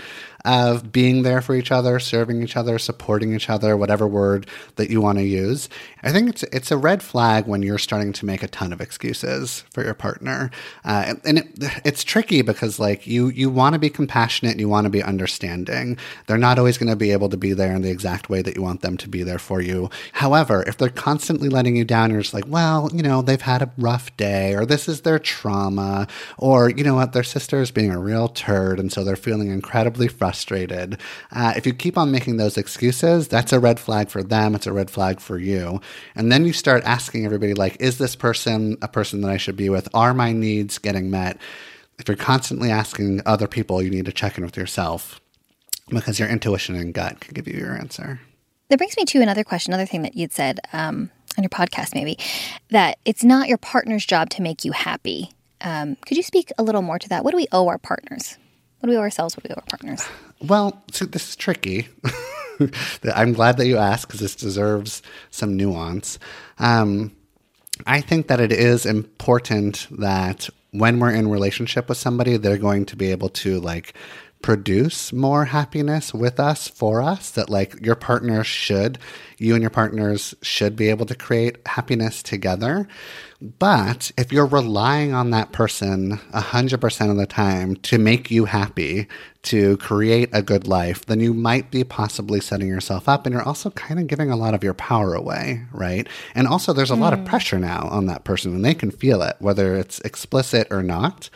of 0.45 0.91
being 0.91 1.23
there 1.23 1.41
for 1.41 1.55
each 1.55 1.71
other, 1.71 1.99
serving 1.99 2.41
each 2.41 2.57
other, 2.57 2.77
supporting 2.77 3.33
each 3.33 3.49
other, 3.49 3.77
whatever 3.77 4.05
word 4.05 4.45
that 4.75 4.89
you 4.89 4.99
want 4.99 5.17
to 5.17 5.23
use. 5.23 5.69
I 6.01 6.11
think 6.11 6.29
it's 6.29 6.43
it's 6.43 6.71
a 6.71 6.77
red 6.77 7.01
flag 7.01 7.47
when 7.47 7.63
you're 7.63 7.77
starting 7.77 8.11
to 8.13 8.25
make 8.25 8.43
a 8.43 8.47
ton 8.47 8.73
of 8.73 8.81
excuses 8.81 9.63
for 9.71 9.83
your 9.83 9.93
partner, 9.93 10.51
uh, 10.83 11.05
and, 11.07 11.21
and 11.23 11.37
it, 11.39 11.47
it's 11.85 12.03
tricky 12.03 12.41
because 12.41 12.77
like 12.77 13.07
you 13.07 13.29
you 13.29 13.49
want 13.49 13.73
to 13.73 13.79
be 13.79 13.89
compassionate 13.89 14.59
you 14.59 14.67
want 14.67 14.85
to 14.85 14.89
be 14.89 15.01
understanding. 15.01 15.97
They're 16.27 16.37
not 16.37 16.59
always 16.59 16.77
going 16.77 16.89
to 16.89 16.95
be 16.95 17.11
able 17.11 17.29
to 17.29 17.37
be 17.37 17.53
there 17.53 17.73
in 17.73 17.81
the 17.81 17.91
exact 17.91 18.29
way 18.29 18.41
that 18.41 18.55
you 18.55 18.61
want 18.61 18.81
them 18.81 18.97
to 18.97 19.07
be 19.07 19.23
there 19.23 19.39
for 19.39 19.61
you. 19.61 19.89
However, 20.11 20.63
if 20.67 20.77
they're 20.77 20.89
constantly 20.89 21.49
letting 21.49 21.75
you 21.75 21.85
down, 21.85 22.11
you're 22.11 22.21
just 22.21 22.33
like, 22.33 22.47
well, 22.47 22.89
you 22.93 23.01
know, 23.01 23.21
they've 23.21 23.41
had 23.41 23.61
a 23.61 23.71
rough 23.77 24.15
day, 24.17 24.53
or 24.55 24.65
this 24.65 24.89
is 24.89 25.01
their 25.01 25.19
trauma, 25.19 26.07
or 26.37 26.69
you 26.69 26.83
know 26.83 26.95
what, 26.95 27.13
their 27.13 27.23
sister 27.23 27.61
is 27.61 27.71
being 27.71 27.91
a 27.91 27.99
real 27.99 28.27
turd, 28.27 28.79
and 28.79 28.91
so 28.91 29.03
they're 29.05 29.15
feeling 29.15 29.49
incredibly 29.49 30.07
frustrated 30.07 30.32
frustrated. 30.33 30.97
Uh, 31.31 31.53
if 31.55 31.67
you 31.67 31.73
keep 31.73 31.95
on 31.95 32.09
making 32.09 32.37
those 32.37 32.57
excuses, 32.57 33.27
that's 33.27 33.53
a 33.53 33.59
red 33.59 33.79
flag 33.79 34.09
for 34.09 34.23
them. 34.23 34.55
It's 34.55 34.65
a 34.65 34.73
red 34.73 34.89
flag 34.89 35.19
for 35.19 35.37
you. 35.37 35.79
And 36.15 36.31
then 36.31 36.43
you 36.43 36.53
start 36.53 36.83
asking 36.85 37.23
everybody, 37.23 37.53
like, 37.53 37.77
is 37.79 37.99
this 37.99 38.15
person 38.15 38.77
a 38.81 38.87
person 38.87 39.21
that 39.21 39.29
I 39.29 39.37
should 39.37 39.55
be 39.55 39.69
with? 39.69 39.87
Are 39.93 40.15
my 40.15 40.31
needs 40.31 40.79
getting 40.79 41.11
met? 41.11 41.37
If 41.99 42.07
you're 42.07 42.17
constantly 42.17 42.71
asking 42.71 43.21
other 43.27 43.47
people, 43.47 43.79
you 43.79 43.91
need 43.91 44.05
to 44.05 44.11
check 44.11 44.39
in 44.39 44.43
with 44.43 44.57
yourself 44.57 45.21
because 45.89 46.17
your 46.17 46.29
intuition 46.29 46.73
and 46.73 46.95
gut 46.95 47.19
can 47.19 47.35
give 47.35 47.47
you 47.47 47.59
your 47.59 47.77
answer. 47.77 48.19
That 48.69 48.79
brings 48.79 48.97
me 48.97 49.05
to 49.05 49.21
another 49.21 49.43
question, 49.43 49.71
another 49.71 49.85
thing 49.85 50.01
that 50.01 50.15
you'd 50.15 50.33
said 50.33 50.59
um, 50.73 51.11
on 51.37 51.43
your 51.43 51.51
podcast, 51.51 51.93
maybe, 51.93 52.17
that 52.71 52.97
it's 53.05 53.23
not 53.23 53.49
your 53.49 53.59
partner's 53.59 54.03
job 54.03 54.31
to 54.31 54.41
make 54.41 54.65
you 54.65 54.71
happy. 54.71 55.29
Um, 55.61 55.95
could 56.07 56.17
you 56.17 56.23
speak 56.23 56.51
a 56.57 56.63
little 56.63 56.81
more 56.81 56.97
to 56.97 57.09
that? 57.09 57.23
What 57.23 57.31
do 57.31 57.37
we 57.37 57.45
owe 57.51 57.67
our 57.67 57.77
partners? 57.77 58.39
What 58.83 58.87
do 58.87 58.95
we 58.95 58.97
owe 58.97 59.01
ourselves? 59.03 59.35
Do 59.35 59.41
we 59.47 59.53
owe 59.53 59.55
our 59.55 59.63
partners? 59.63 60.05
Well, 60.41 60.83
this 60.99 61.29
is 61.29 61.35
tricky. 61.37 61.87
I'm 63.15 63.31
glad 63.31 63.55
that 63.55 63.65
you 63.65 63.77
asked 63.77 64.09
because 64.09 64.19
this 64.19 64.35
deserves 64.35 65.01
some 65.31 65.55
nuance. 65.55 66.19
Um, 66.59 67.15
I 67.87 68.01
think 68.01 68.27
that 68.27 68.41
it 68.41 68.51
is 68.51 68.85
important 68.85 69.87
that 69.89 70.49
when 70.71 70.99
we're 70.99 71.13
in 71.13 71.29
relationship 71.29 71.87
with 71.87 71.97
somebody, 71.97 72.35
they're 72.35 72.57
going 72.57 72.85
to 72.87 72.97
be 72.97 73.11
able 73.11 73.29
to 73.29 73.61
like 73.61 73.93
produce 74.43 75.11
more 75.11 75.45
happiness 75.45 76.13
with 76.13 76.39
us 76.39 76.67
for 76.67 77.01
us 77.01 77.31
that 77.31 77.49
like 77.49 77.83
your 77.83 77.95
partner 77.95 78.43
should 78.43 78.99
you 79.39 79.55
and 79.55 79.63
your 79.63 79.71
partners 79.71 80.35
should 80.43 80.75
be 80.75 80.89
able 80.89 81.05
to 81.07 81.15
create 81.15 81.57
happiness 81.65 82.21
together 82.21 82.87
but 83.59 84.11
if 84.17 84.31
you're 84.31 84.45
relying 84.45 85.13
on 85.13 85.31
that 85.31 85.51
person 85.51 86.17
100% 86.33 87.11
of 87.11 87.17
the 87.17 87.25
time 87.25 87.75
to 87.77 87.97
make 87.97 88.31
you 88.31 88.45
happy, 88.45 89.07
to 89.43 89.75
create 89.77 90.29
a 90.31 90.41
good 90.41 90.65
life, 90.65 91.05
then 91.05 91.19
you 91.19 91.33
might 91.33 91.69
be 91.69 91.83
possibly 91.83 92.39
setting 92.39 92.69
yourself 92.69 93.09
up. 93.09 93.25
And 93.25 93.33
you're 93.33 93.43
also 93.43 93.69
kind 93.71 93.99
of 93.99 94.07
giving 94.07 94.31
a 94.31 94.37
lot 94.37 94.53
of 94.53 94.63
your 94.63 94.73
power 94.73 95.13
away, 95.13 95.65
right? 95.73 96.07
And 96.33 96.47
also, 96.47 96.71
there's 96.71 96.91
a 96.91 96.95
mm. 96.95 97.01
lot 97.01 97.11
of 97.11 97.19
hmm. 97.19 97.25
pressure 97.25 97.59
now 97.59 97.89
on 97.91 98.05
that 98.05 98.23
person, 98.23 98.55
and 98.55 98.63
they 98.63 98.73
can 98.73 98.91
feel 98.91 99.21
it, 99.21 99.35
whether 99.39 99.75
it's 99.75 99.99
explicit 100.01 100.67
or 100.71 100.81
not. 100.81 101.29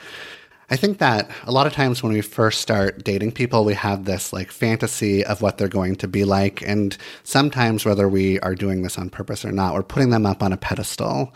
I 0.69 0.75
think 0.75 0.97
that 0.97 1.31
a 1.45 1.51
lot 1.51 1.65
of 1.65 1.71
times 1.71 2.03
when 2.03 2.11
we 2.11 2.19
first 2.19 2.59
start 2.59 3.03
dating 3.05 3.31
people, 3.31 3.63
we 3.63 3.73
have 3.73 4.03
this 4.03 4.33
like 4.33 4.51
fantasy 4.51 5.23
of 5.23 5.41
what 5.41 5.57
they're 5.57 5.69
going 5.69 5.95
to 5.97 6.09
be 6.09 6.25
like. 6.25 6.61
And 6.61 6.97
sometimes, 7.23 7.85
whether 7.85 8.09
we 8.09 8.39
are 8.41 8.53
doing 8.53 8.81
this 8.81 8.97
on 8.97 9.09
purpose 9.09 9.45
or 9.45 9.53
not, 9.53 9.73
we're 9.73 9.83
putting 9.83 10.09
them 10.09 10.25
up 10.25 10.43
on 10.43 10.51
a 10.51 10.57
pedestal. 10.57 11.33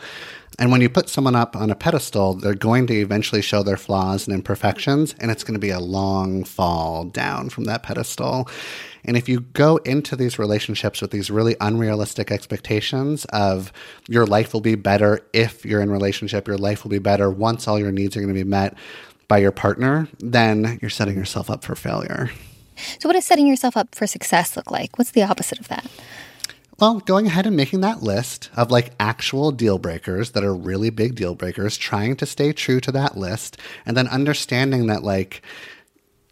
And 0.59 0.71
when 0.71 0.81
you 0.81 0.89
put 0.89 1.09
someone 1.09 1.35
up 1.35 1.55
on 1.55 1.71
a 1.71 1.75
pedestal, 1.75 2.33
they're 2.33 2.53
going 2.53 2.85
to 2.87 2.93
eventually 2.93 3.41
show 3.41 3.63
their 3.63 3.77
flaws 3.77 4.27
and 4.27 4.33
imperfections, 4.35 5.15
and 5.19 5.31
it's 5.31 5.43
going 5.43 5.55
to 5.55 5.59
be 5.59 5.69
a 5.69 5.79
long 5.79 6.43
fall 6.43 7.05
down 7.05 7.49
from 7.49 7.63
that 7.65 7.83
pedestal. 7.83 8.49
And 9.03 9.17
if 9.17 9.27
you 9.27 9.39
go 9.39 9.77
into 9.77 10.15
these 10.15 10.37
relationships 10.37 11.01
with 11.01 11.11
these 11.11 11.31
really 11.31 11.55
unrealistic 11.61 12.31
expectations 12.31 13.25
of 13.25 13.71
your 14.07 14.25
life 14.25 14.53
will 14.53 14.61
be 14.61 14.75
better 14.75 15.21
if 15.33 15.65
you're 15.65 15.81
in 15.81 15.89
relationship, 15.89 16.47
your 16.47 16.57
life 16.57 16.83
will 16.83 16.91
be 16.91 16.99
better 16.99 17.31
once 17.31 17.67
all 17.67 17.79
your 17.79 17.91
needs 17.91 18.15
are 18.15 18.21
going 18.21 18.33
to 18.33 18.39
be 18.39 18.47
met 18.47 18.75
by 19.27 19.37
your 19.37 19.51
partner, 19.53 20.09
then 20.19 20.77
you're 20.81 20.89
setting 20.89 21.15
yourself 21.15 21.49
up 21.49 21.63
for 21.63 21.73
failure. 21.73 22.29
So 22.99 23.07
what 23.07 23.13
does 23.13 23.25
setting 23.25 23.47
yourself 23.47 23.77
up 23.77 23.95
for 23.95 24.05
success 24.05 24.57
look 24.57 24.69
like? 24.69 24.97
What's 24.97 25.11
the 25.11 25.23
opposite 25.23 25.59
of 25.59 25.67
that? 25.69 25.85
Well, 26.81 26.99
going 26.99 27.27
ahead 27.27 27.45
and 27.45 27.55
making 27.55 27.81
that 27.81 28.01
list 28.01 28.49
of 28.57 28.71
like 28.71 28.95
actual 28.99 29.51
deal 29.51 29.77
breakers 29.77 30.31
that 30.31 30.43
are 30.43 30.55
really 30.55 30.89
big 30.89 31.13
deal 31.13 31.35
breakers, 31.35 31.77
trying 31.77 32.15
to 32.15 32.25
stay 32.25 32.53
true 32.53 32.79
to 32.79 32.91
that 32.93 33.15
list, 33.15 33.57
and 33.85 33.95
then 33.95 34.07
understanding 34.07 34.87
that 34.87 35.03
like 35.03 35.43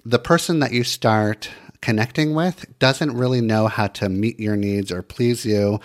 the 0.03 0.17
person 0.17 0.57
that 0.61 0.71
you 0.71 0.83
start 0.83 1.51
connecting 1.81 2.33
with 2.33 2.65
doesn't 2.79 3.15
really 3.15 3.41
know 3.41 3.67
how 3.67 3.85
to 3.85 4.09
meet 4.09 4.39
your 4.39 4.55
needs 4.55 4.91
or 4.91 5.03
please 5.03 5.45
you 5.45 5.79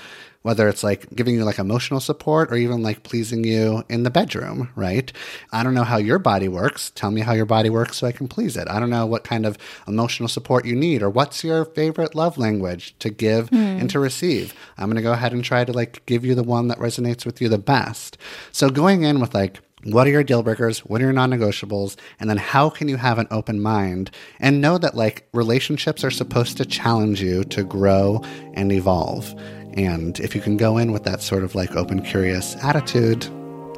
whether 0.45 0.69
it's 0.69 0.85
like 0.85 1.09
giving 1.15 1.35
you 1.35 1.43
like 1.43 1.59
emotional 1.59 2.01
support 2.01 2.53
or 2.53 2.57
even 2.57 2.83
like 2.83 3.03
pleasing 3.03 3.45
you 3.45 3.83
in 3.89 4.03
the 4.03 4.11
bedroom, 4.11 4.69
right? 4.77 5.11
I 5.53 5.63
don't 5.63 5.73
know 5.73 5.85
how 5.85 5.97
your 5.97 6.19
body 6.19 6.49
works. 6.49 6.93
Tell 6.95 7.11
me 7.11 7.23
how 7.23 7.33
your 7.33 7.47
body 7.47 7.71
works 7.71 7.97
so 7.97 8.07
I 8.07 8.13
can 8.13 8.29
please 8.29 8.55
it. 8.59 8.69
I 8.69 8.79
don't 8.79 8.91
know 8.91 9.07
what 9.07 9.25
kind 9.25 9.47
of 9.47 9.57
emotional 9.89 10.29
support 10.29 10.67
you 10.67 10.77
need 10.77 11.03
or 11.03 11.09
what's 11.09 11.43
your 11.43 11.65
favorite 11.65 12.15
love 12.15 12.37
language 12.37 12.95
to 12.99 13.09
give 13.09 13.49
mm. 13.49 13.81
and 13.81 13.89
to 13.89 13.99
receive. 13.99 14.53
I'm 14.77 14.85
going 14.85 14.97
to 14.97 15.03
go 15.03 15.13
ahead 15.13 15.33
and 15.33 15.43
try 15.43 15.65
to 15.65 15.73
like 15.73 16.05
give 16.05 16.27
you 16.27 16.35
the 16.35 16.43
one 16.43 16.69
that 16.69 16.79
resonates 16.79 17.25
with 17.25 17.41
you 17.41 17.49
the 17.49 17.57
best. 17.57 18.19
So 18.53 18.69
going 18.69 19.03
in 19.03 19.21
with 19.21 19.33
like, 19.33 19.61
what 19.85 20.07
are 20.07 20.11
your 20.11 20.25
deal 20.25 20.43
breakers? 20.43 20.81
What 20.81 21.01
are 21.01 21.05
your 21.05 21.13
non 21.13 21.31
negotiables? 21.31 21.97
And 22.19 22.29
then 22.29 22.39
how 22.39 22.71
can 22.71 22.89
you 22.89 22.97
have 22.97 23.19
an 23.19 23.29
open 23.31 23.61
mind 23.61 24.11
and 24.41 24.61
know 24.61 24.79
that 24.79 24.95
like 24.95 25.29
relationships 25.33 26.05
are 26.05 26.11
supposed 26.11 26.57
to 26.57 26.65
challenge 26.65 27.23
you 27.23 27.45
to 27.45 27.63
grow 27.65 28.23
and 28.55 28.73
evolve. 28.73 29.35
And 29.77 30.19
if 30.21 30.35
you 30.35 30.41
can 30.41 30.57
go 30.57 30.79
in 30.79 30.93
with 30.93 31.05
that 31.05 31.21
sort 31.21 31.45
of 31.45 31.55
like 31.55 31.77
open, 31.77 32.01
curious 32.03 32.57
attitude, 32.63 33.29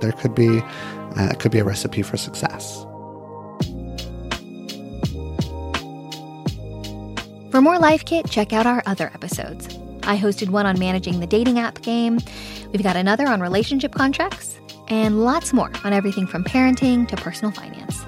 there 0.00 0.12
could 0.12 0.34
be 0.34 0.62
uh, 1.16 1.34
could 1.38 1.52
be 1.52 1.58
a 1.58 1.64
recipe 1.64 2.02
for 2.02 2.16
success. 2.16 2.84
For 7.50 7.60
more 7.62 7.78
Life 7.78 8.04
Kit, 8.04 8.30
check 8.30 8.52
out 8.52 8.66
our 8.66 8.82
other 8.84 9.10
episodes. 9.14 9.66
I 10.02 10.18
hosted 10.18 10.50
one 10.50 10.66
on 10.66 10.78
managing 10.78 11.20
the 11.20 11.26
dating 11.26 11.58
app 11.58 11.80
game. 11.80 12.18
We've 12.70 12.82
got 12.82 12.96
another 12.96 13.26
on 13.26 13.40
relationship 13.40 13.94
contracts, 13.94 14.58
and 14.88 15.24
lots 15.24 15.54
more 15.54 15.72
on 15.82 15.94
everything 15.94 16.26
from 16.26 16.44
parenting 16.44 17.08
to 17.08 17.16
personal 17.16 17.52
finance. 17.52 18.04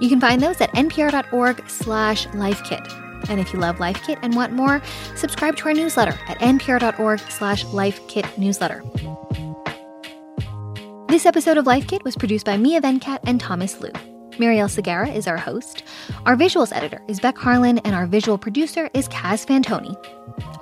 You 0.00 0.08
can 0.08 0.20
find 0.20 0.40
those 0.40 0.60
at 0.60 0.70
npr.org/lifekit. 0.70 3.01
And 3.28 3.40
if 3.40 3.52
you 3.52 3.58
love 3.58 3.80
Life 3.80 4.02
Kit 4.04 4.18
and 4.22 4.34
want 4.34 4.52
more, 4.52 4.82
subscribe 5.16 5.56
to 5.56 5.68
our 5.68 5.74
newsletter 5.74 6.18
at 6.28 6.38
npr.org 6.38 7.20
slash 7.30 7.64
lifekitnewsletter. 7.66 8.82
This 11.08 11.26
episode 11.26 11.58
of 11.58 11.66
Life 11.66 11.86
Kit 11.88 12.04
was 12.04 12.16
produced 12.16 12.46
by 12.46 12.56
Mia 12.56 12.80
Venkat 12.80 13.18
and 13.24 13.38
Thomas 13.38 13.80
Lu. 13.80 13.90
Marielle 14.38 14.70
Segarra 14.70 15.14
is 15.14 15.28
our 15.28 15.36
host. 15.36 15.82
Our 16.24 16.36
visuals 16.36 16.74
editor 16.74 17.02
is 17.06 17.20
Beck 17.20 17.36
Harlan, 17.36 17.78
and 17.80 17.94
our 17.94 18.06
visual 18.06 18.38
producer 18.38 18.88
is 18.94 19.08
Kaz 19.08 19.46
Fantoni. 19.46 19.94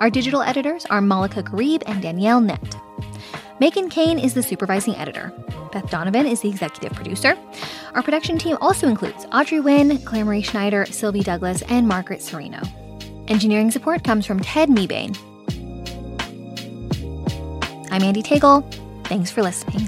Our 0.01 0.09
digital 0.09 0.41
editors 0.41 0.85
are 0.87 1.01
Malika 1.01 1.41
Gharib 1.41 1.83
and 1.85 2.01
Danielle 2.01 2.41
Nett. 2.41 2.75
Meghan 3.61 3.91
Kane 3.91 4.17
is 4.17 4.33
the 4.33 4.41
supervising 4.41 4.95
editor. 4.95 5.31
Beth 5.71 5.87
Donovan 5.91 6.25
is 6.25 6.41
the 6.41 6.49
executive 6.49 6.93
producer. 6.93 7.37
Our 7.93 8.01
production 8.01 8.39
team 8.39 8.57
also 8.59 8.87
includes 8.87 9.27
Audrey 9.31 9.61
Claire 9.99 10.25
Marie 10.25 10.41
Schneider, 10.41 10.87
Sylvie 10.87 11.21
Douglas, 11.21 11.61
and 11.69 11.87
Margaret 11.87 12.21
Cirino. 12.21 12.67
Engineering 13.29 13.69
support 13.69 14.03
comes 14.03 14.25
from 14.25 14.39
Ted 14.39 14.69
Mebane. 14.69 15.15
I'm 17.91 18.01
Andy 18.01 18.23
Tagle. 18.23 18.63
Thanks 19.03 19.29
for 19.29 19.43
listening. 19.43 19.87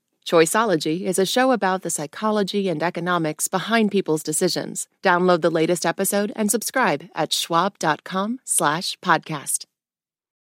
Choiceology 0.25 1.01
is 1.01 1.17
a 1.17 1.25
show 1.25 1.51
about 1.51 1.81
the 1.81 1.89
psychology 1.89 2.69
and 2.69 2.81
economics 2.83 3.47
behind 3.47 3.91
people's 3.91 4.23
decisions. 4.23 4.87
Download 5.01 5.41
the 5.41 5.49
latest 5.49 5.85
episode 5.85 6.31
and 6.35 6.51
subscribe 6.51 7.05
at 7.15 7.33
schwab.com 7.33 8.39
slash 8.45 8.97
podcast. 8.99 9.65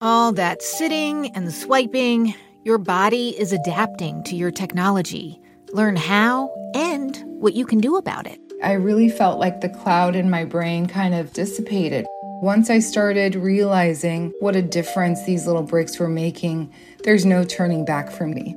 All 0.02 0.32
that 0.32 0.62
sitting 0.62 1.30
and 1.34 1.52
swiping, 1.52 2.34
your 2.64 2.78
body 2.78 3.30
is 3.38 3.52
adapting 3.52 4.22
to 4.24 4.36
your 4.36 4.50
technology. 4.50 5.40
Learn 5.72 5.96
how 5.96 6.50
and 6.74 7.16
what 7.40 7.54
you 7.54 7.66
can 7.66 7.80
do 7.80 7.96
about 7.96 8.26
it. 8.26 8.38
I 8.62 8.72
really 8.72 9.08
felt 9.08 9.38
like 9.38 9.60
the 9.60 9.68
cloud 9.70 10.14
in 10.14 10.28
my 10.28 10.44
brain 10.44 10.86
kind 10.86 11.14
of 11.14 11.32
dissipated. 11.32 12.06
Once 12.42 12.70
I 12.70 12.78
started 12.78 13.34
realizing 13.34 14.32
what 14.40 14.56
a 14.56 14.62
difference 14.62 15.24
these 15.24 15.46
little 15.46 15.62
breaks 15.62 15.98
were 15.98 16.08
making, 16.08 16.72
there's 17.04 17.24
no 17.24 17.44
turning 17.44 17.84
back 17.84 18.10
for 18.10 18.26
me. 18.26 18.56